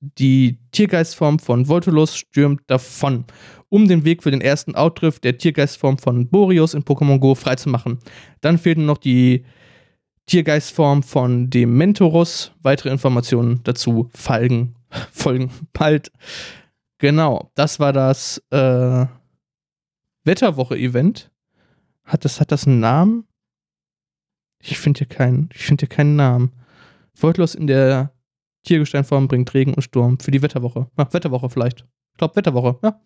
die 0.01 0.57
Tiergeistform 0.71 1.37
von 1.37 1.67
Voltolos 1.67 2.17
stürmt 2.17 2.61
davon, 2.67 3.25
um 3.69 3.87
den 3.87 4.05
Weg 4.05 4.23
für 4.23 4.31
den 4.31 4.41
ersten 4.41 4.73
Outdrift 4.73 5.23
der 5.23 5.37
Tiergeistform 5.37 5.99
von 5.99 6.27
Boreos 6.27 6.73
in 6.73 6.83
Pokémon 6.83 7.19
Go 7.19 7.35
freizumachen. 7.35 7.99
Dann 8.41 8.57
fehlten 8.57 8.85
noch 8.85 8.97
die 8.97 9.45
Tiergeistform 10.25 11.03
von 11.03 11.49
dem 11.49 11.77
Mentorus. 11.77 12.51
Weitere 12.63 12.89
Informationen 12.89 13.61
dazu 13.63 14.09
folgen, 14.13 14.75
folgen 15.11 15.51
bald. 15.73 16.11
Genau, 16.97 17.51
das 17.55 17.79
war 17.79 17.93
das 17.93 18.41
äh, 18.51 19.05
Wetterwoche-Event. 20.23 21.31
Hat 22.03 22.23
das, 22.23 22.39
hat 22.39 22.51
das 22.51 22.67
einen 22.67 22.79
Namen? 22.79 23.27
Ich 24.61 24.79
finde 24.79 24.99
hier 24.99 25.07
keinen, 25.07 25.49
hier 25.53 25.77
keinen 25.89 26.15
Namen. 26.15 26.51
Voltlos 27.13 27.55
in 27.55 27.67
der 27.67 28.11
Tiergesteinform 28.63 29.27
bringt 29.27 29.53
Regen 29.53 29.73
und 29.73 29.83
Sturm 29.83 30.19
für 30.19 30.31
die 30.31 30.41
Wetterwoche. 30.41 30.87
Ja, 30.97 31.13
Wetterwoche 31.13 31.49
vielleicht. 31.49 31.81
Ich 31.81 32.17
glaube, 32.17 32.35
Wetterwoche, 32.35 32.79
ja. 32.81 33.01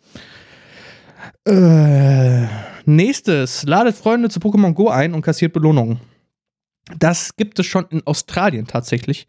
Äh, 1.45 2.47
nächstes. 2.85 3.63
Ladet 3.63 3.95
Freunde 3.95 4.29
zu 4.29 4.39
Pokémon 4.39 4.73
Go 4.73 4.89
ein 4.89 5.13
und 5.13 5.21
kassiert 5.21 5.53
Belohnungen. 5.53 5.99
Das 6.97 7.35
gibt 7.35 7.59
es 7.59 7.65
schon 7.65 7.85
in 7.89 8.05
Australien 8.07 8.65
tatsächlich, 8.67 9.27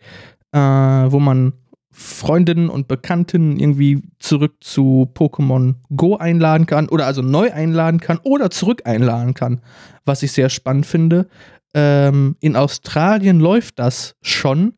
äh, 0.52 0.59
wo 0.59 1.19
man 1.19 1.52
Freundinnen 1.92 2.68
und 2.68 2.87
Bekannten 2.87 3.59
irgendwie 3.59 4.02
zurück 4.20 4.54
zu 4.61 5.11
Pokémon 5.14 5.75
Go 5.94 6.16
einladen 6.16 6.66
kann 6.66 6.88
oder 6.88 7.06
also 7.06 7.20
neu 7.20 7.52
einladen 7.52 8.00
kann 8.00 8.18
oder 8.23 8.50
zurück 8.50 8.82
einladen 8.85 9.35
kann, 9.35 9.61
was 10.04 10.23
ich 10.23 10.32
sehr 10.32 10.50
spannend 10.50 10.87
finde. 10.87 11.26
Ähm, 11.75 12.37
in 12.40 12.56
Australien 12.56 13.40
läuft 13.40 13.78
das 13.78 14.14
schon. 14.23 14.75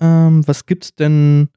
Ähm, 0.00 0.46
was 0.46 0.66
gibt's 0.66 0.94
denn? 0.94 1.48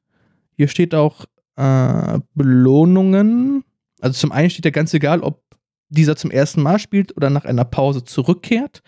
Hier 0.56 0.68
steht 0.68 0.94
auch 0.94 1.24
äh, 1.56 2.18
Belohnungen. 2.34 3.64
Also 4.00 4.18
zum 4.18 4.32
einen 4.32 4.50
steht 4.50 4.64
ja 4.64 4.70
ganz 4.70 4.92
egal, 4.94 5.20
ob 5.20 5.42
dieser 5.88 6.16
zum 6.16 6.30
ersten 6.30 6.62
Mal 6.62 6.78
spielt 6.78 7.16
oder 7.16 7.30
nach 7.30 7.44
einer 7.44 7.64
Pause 7.64 8.04
zurückkehrt. 8.04 8.82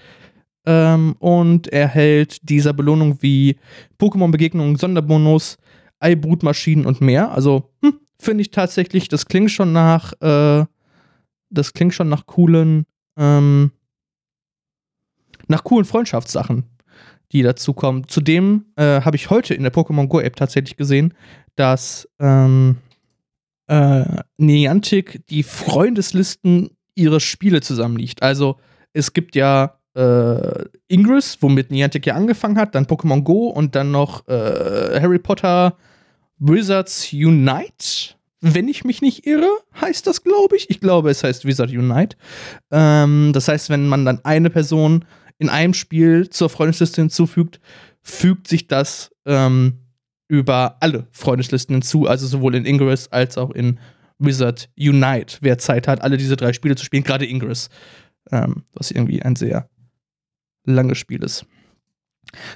Ähm, 0.65 1.17
und 1.19 1.69
erhält 1.69 2.49
dieser 2.49 2.73
Belohnung 2.73 3.19
wie 3.21 3.57
Pokémon-Begegnungen, 3.99 4.77
Sonderbonus, 4.77 5.59
Eibrutmaschinen 6.03 6.87
und 6.87 7.01
mehr. 7.01 7.33
Also 7.33 7.71
hm, 7.83 8.01
finde 8.19 8.43
ich 8.43 8.51
tatsächlich, 8.51 9.09
das 9.09 9.27
klingt 9.27 9.51
schon 9.51 9.73
nach, 9.73 10.13
äh, 10.21 10.65
das 11.51 11.73
klingt 11.73 11.95
schon 11.95 12.09
nach 12.09 12.27
coolen, 12.27 12.87
ähm, 13.17 13.73
nach 15.49 15.65
coolen 15.65 15.85
Freundschaftssachen, 15.85 16.65
die 17.33 17.43
dazu 17.43 17.73
kommen. 17.73 18.09
Zudem 18.09 18.67
äh, 18.77 19.01
habe 19.03 19.17
ich 19.17 19.31
heute 19.31 19.55
in 19.55 19.63
der 19.63 19.73
Pokémon 19.73 20.07
Go 20.09 20.21
App 20.21 20.37
tatsächlich 20.37 20.77
gesehen, 20.77 21.15
dass 21.57 22.09
ähm, 22.19 22.77
äh, 23.67 24.05
Niantic 24.39 25.27
die 25.29 25.43
Freundeslisten 25.43 26.71
ihrer 26.95 27.21
Spiele 27.21 27.61
zusammenliegt. 27.61 28.23
Also 28.23 28.59
es 28.93 29.13
gibt 29.13 29.35
ja 29.35 29.79
äh, 29.95 30.65
Ingress, 30.89 31.39
womit 31.41 31.71
Niantic 31.71 32.07
ja 32.07 32.15
angefangen 32.15 32.59
hat, 32.59 32.75
dann 32.75 32.87
Pokémon 32.87 33.23
Go 33.23 33.49
und 33.49 33.75
dann 33.75 33.91
noch 33.91 34.27
äh, 34.29 35.01
Harry 35.01 35.19
Potter 35.19 35.77
Wizards 36.43 37.13
Unite. 37.13 38.17
Wenn 38.41 38.67
ich 38.67 38.85
mich 38.85 39.01
nicht 39.01 39.27
irre, 39.27 39.49
heißt 39.81 40.07
das, 40.09 40.25
glaube 40.25 40.57
ich. 40.57 40.69
Ich 40.69 40.81
glaube, 40.81 41.11
es 41.11 41.23
heißt 41.23 41.45
Wizard 41.45 41.71
Unite. 41.71 42.17
Ähm, 42.73 43.31
das 43.33 43.47
heißt, 43.47 43.71
wenn 43.71 43.87
man 43.87 44.05
dann 44.05 44.25
eine 44.25 44.51
Person 44.51 45.05
in 45.39 45.49
einem 45.49 45.73
Spiel 45.73 46.29
zur 46.29 46.51
Freundesliste 46.51 47.01
hinzufügt, 47.01 47.61
fügt 48.03 48.49
sich 48.49 48.67
das 48.67 49.13
ähm, 49.25 49.79
über 50.27 50.79
alle 50.81 51.07
Freundeslisten 51.13 51.77
hinzu, 51.77 52.09
also 52.09 52.27
sowohl 52.27 52.57
in 52.57 52.67
Ingress 52.67 53.07
als 53.09 53.39
auch 53.39 53.53
in 53.53 53.79
Wizard 54.19 54.69
Unite. 54.77 55.39
Wer 55.43 55.59
Zeit 55.59 55.87
hat, 55.87 56.03
alle 56.03 56.17
diese 56.17 56.37
drei 56.37 56.53
Spiele 56.53 56.75
zu 56.75 56.85
spielen, 56.85 57.05
gerade 57.05 57.29
Ingress, 57.29 57.69
ähm, 58.33 58.65
was 58.73 58.91
irgendwie 58.91 59.23
ein 59.23 59.37
sehr 59.37 59.69
langes 60.65 60.99
Spiel 60.99 61.23
ist. 61.23 61.47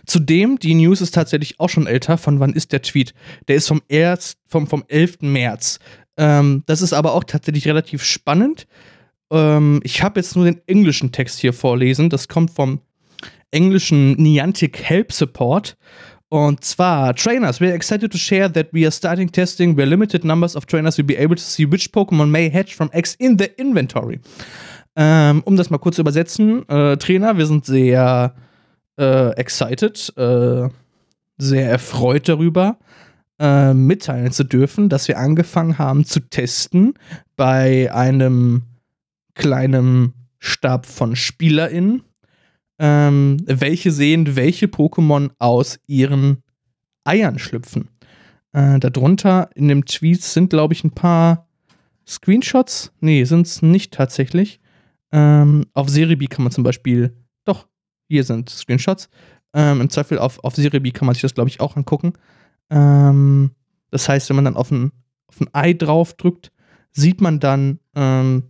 Zudem, 0.06 0.58
die 0.58 0.74
News 0.74 1.00
ist 1.00 1.14
tatsächlich 1.14 1.60
auch 1.60 1.68
schon 1.68 1.86
älter. 1.86 2.18
Von 2.18 2.40
wann 2.40 2.52
ist 2.52 2.72
der 2.72 2.82
Tweet? 2.82 3.14
Der 3.48 3.56
ist 3.56 3.68
vom, 3.68 3.82
erst, 3.88 4.38
vom, 4.46 4.66
vom 4.66 4.84
11. 4.88 5.18
März. 5.22 5.78
Ähm, 6.16 6.62
das 6.66 6.82
ist 6.82 6.92
aber 6.92 7.14
auch 7.14 7.24
tatsächlich 7.24 7.66
relativ 7.68 8.02
spannend. 8.02 8.66
Ähm, 9.30 9.80
ich 9.84 10.02
habe 10.02 10.20
jetzt 10.20 10.36
nur 10.36 10.44
den 10.44 10.60
englischen 10.66 11.12
Text 11.12 11.40
hier 11.40 11.52
vorlesen. 11.52 12.10
Das 12.10 12.28
kommt 12.28 12.50
vom 12.50 12.80
englischen 13.50 14.12
Niantic 14.12 14.82
Help 14.82 15.12
Support. 15.12 15.76
Und 16.28 16.64
zwar, 16.64 17.14
Trainers, 17.14 17.60
we 17.60 17.66
are 17.66 17.74
excited 17.74 18.10
to 18.10 18.18
share 18.18 18.52
that 18.52 18.68
we 18.72 18.84
are 18.84 18.90
starting 18.90 19.30
testing 19.30 19.76
where 19.76 19.86
limited 19.86 20.24
numbers 20.24 20.56
of 20.56 20.66
trainers 20.66 20.98
will 20.98 21.04
be 21.04 21.16
able 21.16 21.36
to 21.36 21.42
see 21.42 21.70
which 21.70 21.92
Pokémon 21.92 22.26
may 22.26 22.50
hatch 22.50 22.74
from 22.74 22.90
X 22.92 23.14
in 23.14 23.38
the 23.38 23.48
inventory. 23.56 24.18
Ähm, 24.96 25.42
um 25.44 25.56
das 25.56 25.70
mal 25.70 25.78
kurz 25.78 25.96
zu 25.96 26.02
übersetzen, 26.02 26.68
äh, 26.68 26.96
Trainer, 26.96 27.38
wir 27.38 27.46
sind 27.46 27.64
sehr 27.64 28.34
äh, 28.98 29.30
excited, 29.36 30.12
äh, 30.16 30.68
sehr 31.38 31.70
erfreut 31.70 32.28
darüber, 32.28 32.78
äh, 33.38 33.74
mitteilen 33.74 34.32
zu 34.32 34.44
dürfen, 34.44 34.88
dass 34.88 35.08
wir 35.08 35.18
angefangen 35.18 35.78
haben 35.78 36.04
zu 36.04 36.20
testen 36.20 36.94
bei 37.36 37.92
einem 37.92 38.62
kleinen 39.34 40.14
Stab 40.38 40.86
von 40.86 41.16
SpielerInnen, 41.16 42.02
ähm, 42.78 43.38
welche 43.46 43.90
sehen, 43.90 44.36
welche 44.36 44.66
Pokémon 44.66 45.30
aus 45.38 45.78
ihren 45.86 46.42
Eiern 47.04 47.38
schlüpfen. 47.38 47.88
Äh, 48.52 48.78
darunter 48.80 49.50
in 49.54 49.68
dem 49.68 49.84
Tweet 49.84 50.22
sind, 50.22 50.50
glaube 50.50 50.74
ich, 50.74 50.84
ein 50.84 50.92
paar 50.92 51.46
Screenshots. 52.06 52.92
Nee, 53.00 53.24
sind 53.24 53.46
es 53.46 53.62
nicht 53.62 53.92
tatsächlich. 53.92 54.60
Ähm, 55.12 55.66
auf 55.74 55.88
Serebi 55.88 56.26
kann 56.26 56.44
man 56.44 56.52
zum 56.52 56.64
Beispiel, 56.64 57.16
doch, 57.44 57.66
hier 58.08 58.24
sind 58.24 58.50
Screenshots. 58.50 59.08
Ähm, 59.54 59.80
Im 59.80 59.90
Zweifel 59.90 60.18
auf, 60.18 60.42
auf 60.44 60.54
Serebi 60.54 60.92
kann 60.92 61.06
man 61.06 61.14
sich 61.14 61.22
das, 61.22 61.34
glaube 61.34 61.48
ich, 61.48 61.60
auch 61.60 61.76
angucken. 61.76 62.12
Ähm, 62.70 63.52
das 63.90 64.08
heißt, 64.08 64.28
wenn 64.28 64.36
man 64.36 64.44
dann 64.44 64.56
auf 64.56 64.70
ein, 64.70 64.92
auf 65.28 65.40
ein 65.40 65.48
Ei 65.52 65.72
drauf 65.72 66.14
drückt, 66.14 66.52
sieht 66.92 67.20
man 67.20 67.40
dann, 67.40 67.78
ähm, 67.94 68.44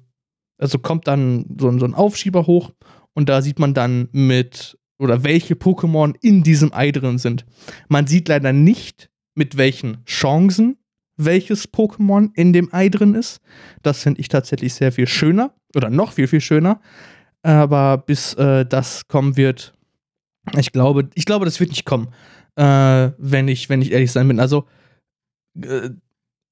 also 0.59 0.79
kommt 0.79 1.07
dann 1.07 1.45
so, 1.61 1.77
so 1.79 1.85
ein 1.85 1.95
Aufschieber 1.95 2.47
hoch 2.47 2.73
und 3.13 3.29
da 3.29 3.43
sieht 3.43 3.59
man 3.59 3.75
dann 3.75 4.09
mit 4.13 4.79
oder 4.99 5.25
welche 5.25 5.55
Pokémon 5.55 6.15
in 6.23 6.43
diesem 6.43 6.73
Ei 6.73 6.91
drin 6.91 7.19
sind. 7.19 7.45
Man 7.89 8.07
sieht 8.07 8.29
leider 8.29 8.53
nicht, 8.53 9.11
mit 9.35 9.57
welchen 9.57 10.05
Chancen 10.07 10.79
welches 11.19 11.73
Pokémon 11.73 12.31
in 12.35 12.53
dem 12.53 12.73
Ei 12.73 12.89
drin 12.89 13.15
ist. 13.15 13.41
Das 13.83 14.03
finde 14.03 14.21
ich 14.21 14.29
tatsächlich 14.29 14.75
sehr 14.75 14.93
viel 14.93 15.07
schöner 15.07 15.55
oder 15.75 15.91
noch 15.91 16.13
viel, 16.13 16.29
viel 16.29 16.41
schöner. 16.41 16.81
Aber 17.47 17.99
bis 17.99 18.35
äh, 18.35 18.67
das 18.67 19.07
kommen 19.07 19.37
wird, 19.37 19.73
ich 20.59 20.73
glaube, 20.73 21.09
ich 21.15 21.27
glaube, 21.27 21.45
das 21.45 21.61
wird 21.61 21.71
nicht 21.71 21.85
kommen, 21.85 22.09
äh, 22.57 23.11
wenn, 23.19 23.47
ich, 23.47 23.69
wenn 23.69 23.81
ich 23.81 23.93
ehrlich 23.93 24.11
sein 24.11 24.27
bin. 24.27 24.41
Also, 24.41 24.67
äh, 25.63 25.91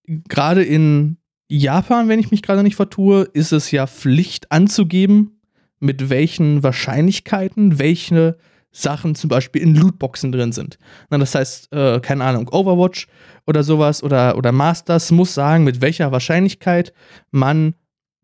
gerade 0.07 0.63
in 0.63 1.17
Japan, 1.49 2.09
wenn 2.09 2.21
ich 2.21 2.31
mich 2.31 2.43
gerade 2.43 2.63
nicht 2.63 2.77
vertue, 2.77 3.23
ist 3.33 3.51
es 3.51 3.73
ja 3.73 3.89
Pflicht 3.89 4.53
anzugeben, 4.53 5.41
mit 5.81 6.11
welchen 6.11 6.63
Wahrscheinlichkeiten 6.63 7.81
welche 7.81 8.39
Sachen 8.71 9.17
zum 9.17 9.29
Beispiel 9.29 9.63
in 9.63 9.75
Lootboxen 9.75 10.31
drin 10.31 10.53
sind. 10.53 10.79
Na, 11.11 11.19
das 11.19 11.35
heißt, 11.35 11.73
äh, 11.73 11.99
keine 11.99 12.23
Ahnung, 12.23 12.49
Overwatch 12.53 13.09
oder 13.49 13.65
sowas 13.65 14.01
oder, 14.01 14.37
oder 14.37 14.53
Masters 14.53 15.11
muss 15.11 15.35
sagen, 15.35 15.65
mit 15.65 15.81
welcher 15.81 16.13
Wahrscheinlichkeit 16.13 16.93
man, 17.33 17.75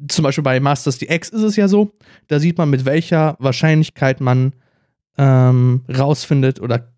zum 0.08 0.22
Beispiel 0.22 0.44
bei 0.44 0.60
Masters 0.60 0.98
DX 0.98 1.30
ist 1.30 1.42
es 1.42 1.56
ja 1.56 1.68
so, 1.68 1.92
da 2.28 2.38
sieht 2.38 2.58
man, 2.58 2.70
mit 2.70 2.84
welcher 2.84 3.36
Wahrscheinlichkeit 3.38 4.20
man 4.20 4.54
ähm, 5.18 5.82
rausfindet 5.88 6.60
oder 6.60 6.92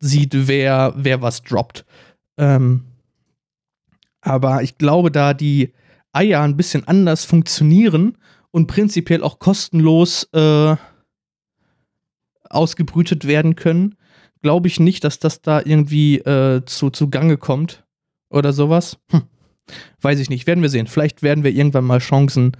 sieht, 0.00 0.48
wer, 0.48 0.94
wer 0.96 1.22
was 1.22 1.42
droppt. 1.42 1.84
Ähm, 2.36 2.84
aber 4.20 4.62
ich 4.62 4.78
glaube, 4.78 5.10
da 5.10 5.34
die 5.34 5.72
Eier 6.12 6.42
ein 6.42 6.56
bisschen 6.56 6.86
anders 6.86 7.24
funktionieren 7.24 8.18
und 8.50 8.66
prinzipiell 8.66 9.22
auch 9.22 9.38
kostenlos 9.38 10.28
äh, 10.32 10.76
ausgebrütet 12.44 13.26
werden 13.26 13.56
können, 13.56 13.96
glaube 14.42 14.68
ich 14.68 14.80
nicht, 14.80 15.04
dass 15.04 15.18
das 15.18 15.42
da 15.42 15.60
irgendwie 15.64 16.18
äh, 16.18 16.64
zu, 16.64 16.90
zu 16.90 17.10
Gange 17.10 17.36
kommt 17.36 17.84
oder 18.30 18.52
sowas. 18.52 18.98
Hm. 19.10 19.22
Weiß 20.00 20.18
ich 20.18 20.30
nicht, 20.30 20.46
werden 20.46 20.62
wir 20.62 20.68
sehen. 20.68 20.86
Vielleicht 20.86 21.22
werden 21.22 21.44
wir 21.44 21.52
irgendwann 21.52 21.84
mal 21.84 21.98
Chancen 21.98 22.52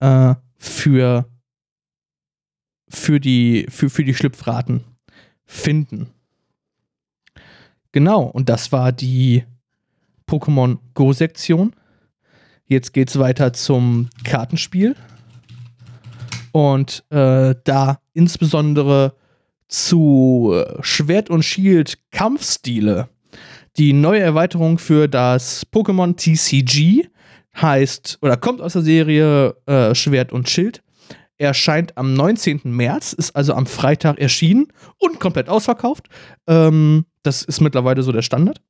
äh, 0.00 0.34
für, 0.56 1.28
für, 2.88 3.20
die, 3.20 3.66
für, 3.68 3.90
für 3.90 4.04
die 4.04 4.14
Schlüpfraten 4.14 4.84
finden. 5.44 6.08
Genau, 7.92 8.22
und 8.22 8.48
das 8.48 8.70
war 8.72 8.92
die 8.92 9.44
Pokémon 10.28 10.78
Go-Sektion. 10.94 11.74
Jetzt 12.66 12.92
geht 12.92 13.08
es 13.08 13.18
weiter 13.18 13.52
zum 13.54 14.10
Kartenspiel. 14.24 14.94
Und 16.52 17.04
äh, 17.10 17.54
da 17.64 18.00
insbesondere 18.12 19.14
zu 19.68 20.62
Schwert 20.80 21.30
und 21.30 21.44
Schild 21.44 21.98
Kampfstile. 22.10 23.08
Die 23.78 23.92
neue 23.92 24.18
Erweiterung 24.18 24.78
für 24.78 25.06
das 25.06 25.64
Pokémon 25.70 26.16
TCG 26.16 27.08
heißt 27.56 28.18
oder 28.22 28.36
kommt 28.36 28.60
aus 28.60 28.72
der 28.72 28.82
Serie 28.82 29.54
äh, 29.66 29.94
Schwert 29.94 30.32
und 30.32 30.48
Schild. 30.48 30.82
Erscheint 31.36 31.96
am 31.96 32.12
19. 32.14 32.62
März, 32.64 33.12
ist 33.12 33.36
also 33.36 33.54
am 33.54 33.66
Freitag 33.66 34.18
erschienen 34.18 34.66
und 34.98 35.20
komplett 35.20 35.48
ausverkauft. 35.48 36.08
Ähm, 36.48 37.06
das 37.22 37.42
ist 37.44 37.60
mittlerweile 37.60 38.02
so 38.02 38.10
der 38.10 38.22
Standard. 38.22 38.60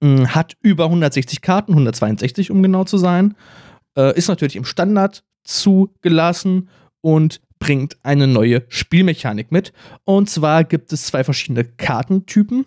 Ähm, 0.00 0.34
hat 0.34 0.56
über 0.62 0.84
160 0.84 1.42
Karten, 1.42 1.72
162 1.72 2.50
um 2.50 2.62
genau 2.62 2.84
zu 2.84 2.96
sein. 2.96 3.36
Äh, 3.94 4.16
ist 4.16 4.28
natürlich 4.28 4.56
im 4.56 4.64
Standard 4.64 5.22
zugelassen 5.42 6.70
und 7.02 7.42
bringt 7.58 7.98
eine 8.02 8.26
neue 8.26 8.62
Spielmechanik 8.68 9.52
mit. 9.52 9.74
Und 10.04 10.30
zwar 10.30 10.64
gibt 10.64 10.94
es 10.94 11.04
zwei 11.04 11.24
verschiedene 11.24 11.64
Kartentypen. 11.64 12.64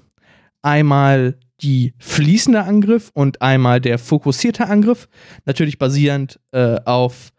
Einmal 0.61 1.39
die 1.61 1.93
fließende 1.97 2.63
Angriff 2.63 3.09
und 3.13 3.41
einmal 3.41 3.81
der 3.81 3.99
fokussierte 3.99 4.67
Angriff. 4.67 5.07
Natürlich 5.45 5.79
basierend 5.79 6.39
äh, 6.51 6.79
auf 6.85 7.31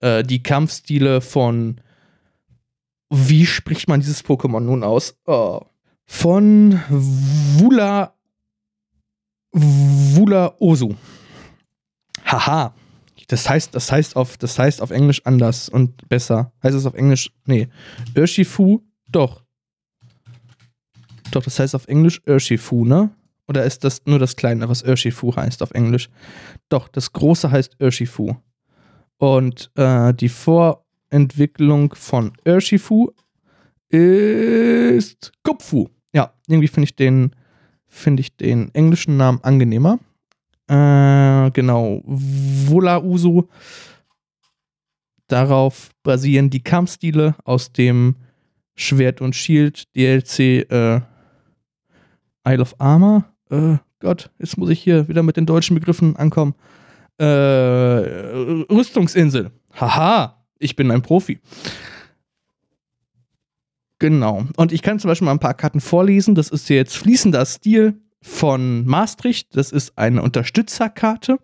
äh, 0.00 0.22
die 0.22 0.42
Kampfstile 0.42 1.20
von. 1.20 1.80
Wie 3.12 3.44
spricht 3.46 3.88
man 3.88 4.00
dieses 4.00 4.24
Pokémon 4.24 4.60
nun 4.60 4.84
aus? 4.84 5.16
Oh. 5.26 5.60
Von 6.06 6.80
Wula. 6.88 8.14
Wula 9.52 10.54
Osu. 10.58 10.94
Haha. 12.24 12.74
Das 13.26 13.48
heißt, 13.48 13.74
das 13.74 13.92
heißt 13.92 14.16
auf, 14.16 14.38
das 14.38 14.58
heißt 14.58 14.82
auf 14.82 14.90
Englisch 14.90 15.24
anders 15.24 15.68
und 15.68 16.08
besser. 16.08 16.52
Heißt 16.62 16.74
es 16.74 16.86
auf 16.86 16.94
Englisch? 16.94 17.30
Nee. 17.46 17.68
Urshifu? 18.16 18.80
Doch. 19.08 19.42
Doch, 21.30 21.42
das 21.44 21.58
heißt 21.58 21.76
auf 21.76 21.86
Englisch 21.86 22.20
Urshifu, 22.26 22.84
ne? 22.84 23.10
Oder 23.50 23.64
ist 23.64 23.82
das 23.82 24.02
nur 24.06 24.20
das 24.20 24.36
Kleine, 24.36 24.68
was 24.68 24.84
Urshifu 24.84 25.34
heißt 25.34 25.60
auf 25.64 25.72
Englisch? 25.72 26.08
Doch, 26.68 26.86
das 26.86 27.12
Große 27.12 27.50
heißt 27.50 27.78
Urshifu. 27.80 28.36
Und 29.18 29.72
äh, 29.74 30.14
die 30.14 30.28
Vorentwicklung 30.28 31.92
von 31.96 32.32
Urshifu 32.46 33.10
ist 33.88 35.32
Kupfu. 35.42 35.88
Ja, 36.14 36.32
irgendwie 36.46 36.68
finde 36.68 36.84
ich 36.84 36.94
den 36.94 37.34
ich 38.18 38.36
den 38.36 38.72
englischen 38.72 39.16
Namen 39.16 39.42
angenehmer. 39.42 39.98
Äh, 40.68 41.50
genau. 41.50 42.02
Wula 42.04 43.02
Usu. 43.02 43.48
Darauf 45.26 45.90
basieren 46.04 46.50
die 46.50 46.62
Kampfstile 46.62 47.34
aus 47.42 47.72
dem 47.72 48.14
Schwert 48.76 49.20
und 49.20 49.34
Shield 49.34 49.92
DLC 49.96 50.38
äh, 50.70 51.00
Isle 52.46 52.62
of 52.62 52.76
Armor. 52.78 53.24
Äh, 53.50 53.78
Gott, 54.00 54.30
jetzt 54.38 54.56
muss 54.56 54.70
ich 54.70 54.80
hier 54.80 55.08
wieder 55.08 55.22
mit 55.22 55.36
den 55.36 55.46
deutschen 55.46 55.74
Begriffen 55.74 56.16
ankommen. 56.16 56.54
Äh, 57.18 57.24
Rüstungsinsel. 57.24 59.50
Haha, 59.78 60.44
ich 60.58 60.76
bin 60.76 60.90
ein 60.90 61.02
Profi. 61.02 61.40
Genau. 63.98 64.44
Und 64.56 64.72
ich 64.72 64.82
kann 64.82 64.98
zum 64.98 65.08
Beispiel 65.08 65.26
mal 65.26 65.32
ein 65.32 65.38
paar 65.38 65.54
Karten 65.54 65.80
vorlesen. 65.80 66.34
Das 66.34 66.48
ist 66.48 66.68
jetzt 66.70 66.96
fließender 66.96 67.44
Stil 67.44 68.00
von 68.22 68.86
Maastricht. 68.86 69.54
Das 69.56 69.72
ist 69.72 69.98
eine 69.98 70.22
Unterstützerkarte. 70.22 71.38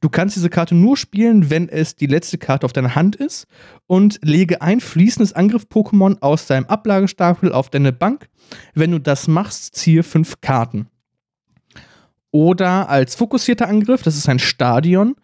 Du 0.00 0.08
kannst 0.08 0.36
diese 0.36 0.48
Karte 0.48 0.74
nur 0.74 0.96
spielen, 0.96 1.50
wenn 1.50 1.68
es 1.68 1.94
die 1.94 2.06
letzte 2.06 2.38
Karte 2.38 2.64
auf 2.64 2.72
deiner 2.72 2.94
Hand 2.94 3.16
ist 3.16 3.46
und 3.86 4.18
lege 4.22 4.62
ein 4.62 4.80
fließendes 4.80 5.34
Angriff-Pokémon 5.34 6.22
aus 6.22 6.46
deinem 6.46 6.64
Ablagestapel 6.64 7.52
auf 7.52 7.68
deine 7.68 7.92
Bank. 7.92 8.30
Wenn 8.74 8.92
du 8.92 8.98
das 8.98 9.28
machst, 9.28 9.74
ziehe 9.74 10.02
fünf 10.02 10.40
Karten. 10.40 10.88
Oder 12.32 12.88
als 12.88 13.14
fokussierter 13.14 13.68
Angriff, 13.68 14.02
das 14.02 14.16
ist 14.16 14.28
ein 14.28 14.38
Stadion, 14.38 15.16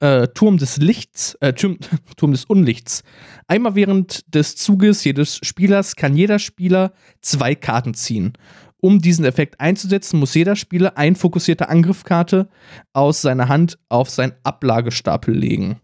äh, 0.00 0.28
Turm 0.28 0.58
des 0.58 0.78
Lichts, 0.78 1.34
äh, 1.40 1.52
Turm, 1.52 1.78
Turm 2.16 2.32
des 2.32 2.44
Unlichts. 2.44 3.02
Einmal 3.46 3.74
während 3.74 4.34
des 4.34 4.56
Zuges 4.56 5.04
jedes 5.04 5.38
Spielers 5.42 5.96
kann 5.96 6.16
jeder 6.16 6.38
Spieler 6.38 6.92
zwei 7.20 7.54
Karten 7.54 7.94
ziehen. 7.94 8.32
Um 8.78 8.98
diesen 8.98 9.24
Effekt 9.24 9.60
einzusetzen, 9.60 10.20
muss 10.20 10.34
jeder 10.34 10.56
Spieler 10.56 10.98
eine 10.98 11.16
fokussierte 11.16 11.70
Angriffkarte 11.70 12.48
aus 12.92 13.22
seiner 13.22 13.48
Hand 13.48 13.78
auf 13.88 14.10
seinen 14.10 14.34
Ablagestapel 14.42 15.34
legen. 15.34 15.80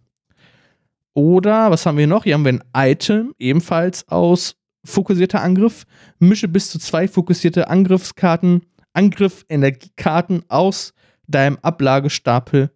Oder, 1.14 1.70
was 1.70 1.86
haben 1.86 1.96
wir 1.96 2.06
noch? 2.06 2.24
Hier 2.24 2.34
haben 2.34 2.44
wir 2.44 2.52
ein 2.52 2.90
Item, 2.92 3.34
ebenfalls 3.38 4.06
aus 4.08 4.56
fokussierter 4.84 5.42
Angriff. 5.42 5.84
Mische 6.18 6.48
bis 6.48 6.70
zu 6.70 6.78
zwei 6.78 7.08
fokussierte 7.08 7.68
Angriffskarten, 7.68 8.62
Angriff-Energiekarten 8.92 10.44
aus 10.48 10.94
deinem 11.26 11.58
Ablagestapel 11.62 12.70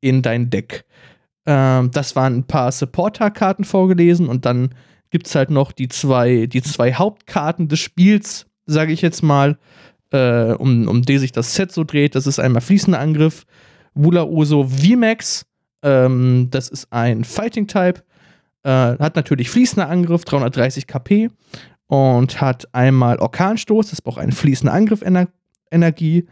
in 0.00 0.22
dein 0.22 0.50
Deck. 0.50 0.84
Ähm, 1.46 1.90
das 1.90 2.16
waren 2.16 2.36
ein 2.36 2.46
paar 2.46 2.72
Supporter-Karten 2.72 3.64
vorgelesen 3.64 4.28
und 4.28 4.44
dann 4.44 4.74
gibt 5.10 5.26
es 5.26 5.34
halt 5.34 5.50
noch 5.50 5.72
die 5.72 5.88
zwei, 5.88 6.46
die 6.46 6.62
zwei 6.62 6.94
Hauptkarten 6.94 7.68
des 7.68 7.80
Spiels, 7.80 8.46
sage 8.66 8.92
ich 8.92 9.02
jetzt 9.02 9.22
mal, 9.22 9.58
äh, 10.10 10.52
um, 10.52 10.88
um 10.88 11.02
die 11.02 11.18
sich 11.18 11.32
das 11.32 11.54
Set 11.54 11.72
so 11.72 11.84
dreht. 11.84 12.14
Das 12.14 12.26
ist 12.26 12.38
einmal 12.38 12.62
fließender 12.62 12.98
Angriff, 12.98 13.44
Wula 13.94 14.24
Oso 14.24 14.64
VMAX. 14.64 15.46
Ähm, 15.82 16.48
das 16.50 16.68
ist 16.68 16.92
ein 16.92 17.24
Fighting-Type. 17.24 18.02
Äh, 18.62 18.70
hat 18.70 19.16
natürlich 19.16 19.50
fließender 19.50 19.88
Angriff, 19.88 20.24
330 20.24 20.86
KP. 20.86 21.30
Und 21.86 22.40
hat 22.40 22.66
einmal 22.72 23.18
Orkanstoß, 23.18 23.90
das 23.90 24.00
braucht 24.00 24.18
einen 24.18 24.32
fließenden 24.32 24.74
Angriff-Energie. 25.74 26.26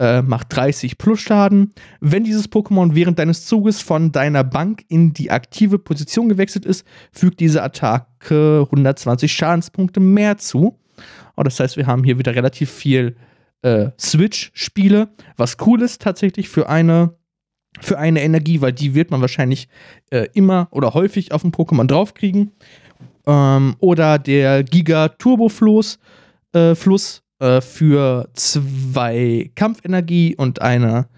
Äh, 0.00 0.22
macht 0.22 0.54
30 0.54 0.96
plus 0.96 1.18
Schaden. 1.18 1.72
Wenn 2.00 2.22
dieses 2.22 2.48
Pokémon 2.48 2.94
während 2.94 3.18
deines 3.18 3.46
Zuges 3.46 3.82
von 3.82 4.12
deiner 4.12 4.44
Bank 4.44 4.84
in 4.86 5.12
die 5.12 5.32
aktive 5.32 5.80
Position 5.80 6.28
gewechselt 6.28 6.64
ist, 6.64 6.86
fügt 7.10 7.40
diese 7.40 7.64
Attacke 7.64 8.62
120 8.66 9.32
Schadenspunkte 9.32 9.98
mehr 9.98 10.38
zu. 10.38 10.78
Und 11.34 11.46
das 11.48 11.58
heißt, 11.58 11.76
wir 11.76 11.88
haben 11.88 12.04
hier 12.04 12.16
wieder 12.16 12.36
relativ 12.36 12.70
viel 12.70 13.16
äh, 13.62 13.88
Switch-Spiele, 13.98 15.08
was 15.36 15.56
cool 15.66 15.82
ist 15.82 16.00
tatsächlich 16.00 16.48
für 16.48 16.68
eine, 16.68 17.16
für 17.80 17.98
eine 17.98 18.22
Energie, 18.22 18.60
weil 18.60 18.72
die 18.72 18.94
wird 18.94 19.10
man 19.10 19.20
wahrscheinlich 19.20 19.68
äh, 20.10 20.28
immer 20.32 20.68
oder 20.70 20.94
häufig 20.94 21.32
auf 21.32 21.42
dem 21.42 21.50
Pokémon 21.50 21.88
draufkriegen. 21.88 22.52
Ähm, 23.26 23.74
oder 23.80 24.20
der 24.20 24.62
Giga 24.62 25.08
Turbo 25.08 25.48
Fluss, 25.48 25.98
äh, 26.52 26.76
Fluss 26.76 27.24
äh, 27.38 27.60
für 27.60 28.28
zwei 28.34 29.50
Kampfenergie 29.54 30.34
und 30.36 30.60
eine 30.60 31.08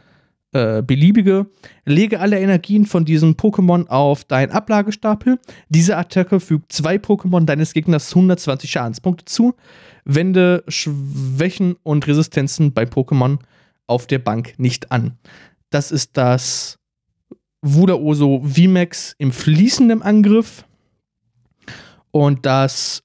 äh, 0.53 0.83
beliebige. 0.83 1.47
Lege 1.85 2.21
alle 2.21 2.41
Energien 2.41 2.85
von 2.85 3.05
diesem 3.05 3.35
Pokémon 3.35 3.87
auf 3.87 4.25
deinen 4.25 4.51
Ablagestapel. 4.51 5.39
Diese 5.69 5.97
Attacke 5.97 6.41
fügt 6.41 6.73
zwei 6.73 6.97
Pokémon 6.97 7.45
deines 7.45 7.73
Gegners 7.73 8.11
120 8.11 8.71
Schadenspunkte 8.71 9.25
zu. 9.27 9.55
Wende 10.05 10.65
Schwächen 10.67 11.77
und 11.85 12.07
Resistenzen 12.07 12.73
bei 12.73 12.83
Pokémon 12.83 13.39
auf 13.87 14.07
der 14.07 14.19
Bank 14.19 14.55
nicht 14.59 14.91
an. 14.91 15.19
Das 15.71 15.93
ist 15.93 16.17
das 16.17 16.79
Wudaoso 17.63 18.43
VMAX 18.43 19.15
im 19.19 19.33
fließenden 19.33 20.03
Angriff. 20.03 20.65
Und 22.11 22.45
das 22.45 23.05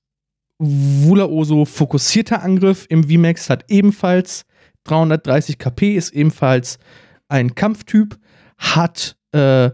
Wulaoso 0.58 1.66
fokussierter 1.66 2.42
Angriff 2.42 2.86
im 2.90 3.04
VMAX 3.04 3.50
hat 3.50 3.66
ebenfalls 3.70 4.46
330 4.86 5.58
KP, 5.58 5.96
ist 5.96 6.14
ebenfalls 6.14 6.80
ein 7.28 7.56
Kampftyp, 7.56 8.18
hat 8.58 9.18
äh, 9.32 9.72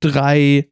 drei, 0.00 0.68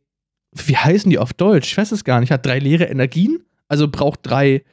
wie 0.52 0.76
heißen 0.76 1.10
die 1.10 1.18
auf 1.18 1.32
Deutsch? 1.32 1.70
Ich 1.70 1.78
weiß 1.78 1.92
es 1.92 2.04
gar 2.04 2.20
nicht, 2.20 2.32
hat 2.32 2.44
drei 2.46 2.58
leere 2.58 2.84
Energien, 2.84 3.44
also 3.68 3.88
braucht 3.88 4.20
drei, 4.22 4.64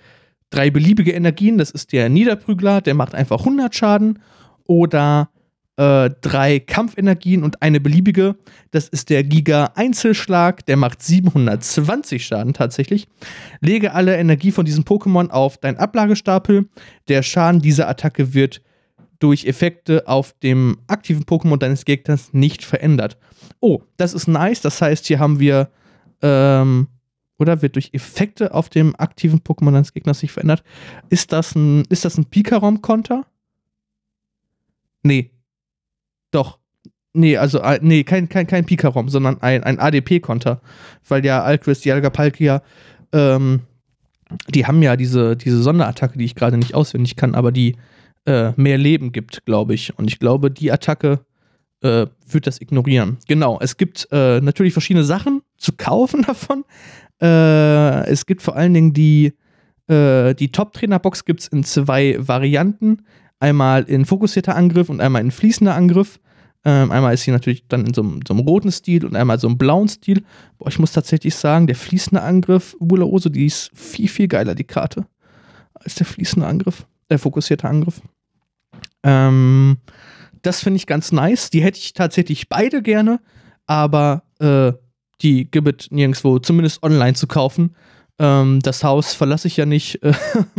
drei 0.50 0.72
beliebige 0.72 1.12
Energien. 1.12 1.58
Das 1.58 1.70
ist 1.72 1.92
der 1.92 2.10
Niederprügler, 2.10 2.82
der 2.82 2.96
macht 2.96 3.14
einfach 3.14 3.40
100 3.40 3.76
Schaden. 3.76 4.20
Oder 4.68 5.30
äh, 5.78 6.10
drei 6.22 6.60
Kampfenergien 6.60 7.44
und 7.44 7.62
eine 7.62 7.80
beliebige. 7.80 8.36
Das 8.72 8.88
ist 8.88 9.10
der 9.10 9.24
Giga 9.24 9.72
Einzelschlag, 9.76 10.66
der 10.66 10.78
macht 10.78 11.04
720 11.04 12.26
Schaden 12.26 12.54
tatsächlich. 12.54 13.08
Lege 13.60 13.94
alle 13.94 14.16
Energie 14.16 14.52
von 14.52 14.66
diesem 14.66 14.84
Pokémon 14.84 15.30
auf 15.30 15.58
deinen 15.58 15.78
Ablagestapel. 15.78 16.70
Der 17.08 17.24
Schaden 17.24 17.62
dieser 17.62 17.90
Attacke 17.90 18.34
wird 18.34 18.62
durch 19.20 19.46
Effekte 19.46 20.08
auf 20.08 20.34
dem 20.44 20.78
aktiven 20.88 21.24
Pokémon 21.24 21.58
deines 21.58 21.86
Gegners 21.86 22.34
nicht 22.34 22.64
verändert. 22.64 23.18
Oh, 23.60 23.82
das 23.98 24.14
ist 24.14 24.28
nice. 24.28 24.62
Das 24.62 24.82
heißt, 24.82 25.06
hier 25.06 25.20
haben 25.20 25.40
wir 25.40 25.70
ähm, 26.22 26.88
oder 27.38 27.62
wird 27.62 27.76
durch 27.76 27.90
Effekte 27.94 28.54
auf 28.54 28.70
dem 28.70 28.96
aktiven 28.98 29.40
Pokémon 29.40 29.72
deines 29.72 29.94
Gegners 29.94 30.22
nicht 30.22 30.32
verändert. 30.32 30.64
Ist 31.10 31.32
das 31.32 31.56
ein, 31.56 31.84
ist 31.90 32.06
das 32.06 32.18
ein 32.18 32.26
Pikarom-Konter? 32.26 33.26
Nee, 35.04 35.32
doch. 36.36 36.60
Nee, 37.14 37.38
also, 37.38 37.60
äh, 37.60 37.80
nee, 37.82 38.04
kein, 38.04 38.28
kein, 38.28 38.46
kein 38.46 38.66
Pikarom, 38.66 39.08
sondern 39.08 39.42
ein, 39.42 39.64
ein 39.64 39.80
ADP-Konter. 39.80 40.62
Weil 41.08 41.26
ja 41.26 41.44
Alquist, 41.44 41.86
Dialga, 41.86 42.10
Palkia, 42.10 42.62
ähm, 43.14 43.62
die 44.50 44.66
haben 44.66 44.82
ja 44.82 44.98
diese, 44.98 45.38
diese 45.38 45.62
Sonderattacke, 45.62 46.18
die 46.18 46.26
ich 46.26 46.36
gerade 46.36 46.58
nicht 46.58 46.76
auswendig 46.76 47.16
kann, 47.16 47.36
aber 47.36 47.52
die 47.52 47.78
äh, 48.26 48.52
mehr 48.58 48.78
Leben 48.78 49.12
gibt, 49.12 49.46
glaube 49.46 49.74
ich. 49.74 49.98
Und 49.98 50.10
ich 50.12 50.20
glaube, 50.20 50.52
die 50.52 50.72
Attacke 50.72 51.22
äh, 51.82 52.08
wird 52.28 52.48
das 52.48 52.60
ignorieren. 52.60 53.18
Genau, 53.28 53.60
es 53.62 53.78
gibt 53.78 54.08
äh, 54.12 54.42
natürlich 54.42 54.74
verschiedene 54.74 55.06
Sachen 55.06 55.42
zu 55.58 55.74
kaufen 55.74 56.22
davon. 56.28 56.66
Äh, 57.22 58.08
es 58.10 58.26
gibt 58.26 58.42
vor 58.42 58.56
allen 58.56 58.74
Dingen 58.74 58.94
die, 58.94 59.34
äh, 59.88 60.34
die 60.34 60.52
Top-Trainer-Box 60.52 61.26
gibt 61.26 61.42
es 61.42 61.48
in 61.48 61.64
zwei 61.64 62.18
Varianten. 62.20 63.04
Einmal 63.40 63.84
in 63.84 64.06
fokussierter 64.06 64.56
Angriff 64.56 64.90
und 64.90 65.02
einmal 65.02 65.22
in 65.22 65.32
fließender 65.32 65.76
Angriff. 65.76 66.20
Ähm, 66.68 66.92
einmal 66.92 67.14
ist 67.14 67.24
sie 67.24 67.32
natürlich 67.32 67.68
dann 67.68 67.86
in 67.86 67.94
so 67.94 68.02
einem, 68.02 68.22
so 68.28 68.34
einem, 68.34 68.46
roten 68.46 68.72
Stil 68.72 69.06
und 69.06 69.16
einmal 69.16 69.40
so 69.40 69.48
einem 69.48 69.58
blauen 69.58 69.88
Stil. 69.88 70.24
Boah, 70.58 70.68
ich 70.68 70.80
muss 70.80 70.92
tatsächlich 70.92 71.36
sagen, 71.36 71.68
der 71.68 71.76
fließende 71.76 72.22
Angriff, 72.22 72.76
Wula 72.80 73.06
Oso, 73.06 73.30
die 73.30 73.46
ist 73.46 73.70
viel, 73.76 74.08
viel 74.08 74.28
geiler, 74.28 74.56
die 74.56 74.64
Karte, 74.64 75.06
als 75.76 75.96
der 75.96 76.08
fließende 76.08 76.48
Angriff, 76.48 76.88
der 77.10 77.20
fokussierte 77.20 77.70
Angriff. 77.70 78.02
Ähm, 79.04 79.78
das 80.42 80.62
finde 80.62 80.78
ich 80.78 80.88
ganz 80.88 81.12
nice. 81.12 81.52
Die 81.52 81.62
hätte 81.62 81.78
ich 81.78 81.94
tatsächlich 81.94 82.50
beide 82.50 82.82
gerne, 82.82 83.20
aber 83.68 84.24
äh, 84.40 84.74
die 85.22 85.50
gibt 85.50 85.84
es 85.84 85.92
nirgendwo, 85.92 86.40
zumindest 86.40 86.82
online 86.82 87.14
zu 87.14 87.28
kaufen. 87.28 87.76
Ähm, 88.18 88.60
das 88.62 88.84
Haus 88.84 89.14
verlasse 89.14 89.48
ich 89.48 89.58
ja 89.58 89.68
nicht. 89.68 90.00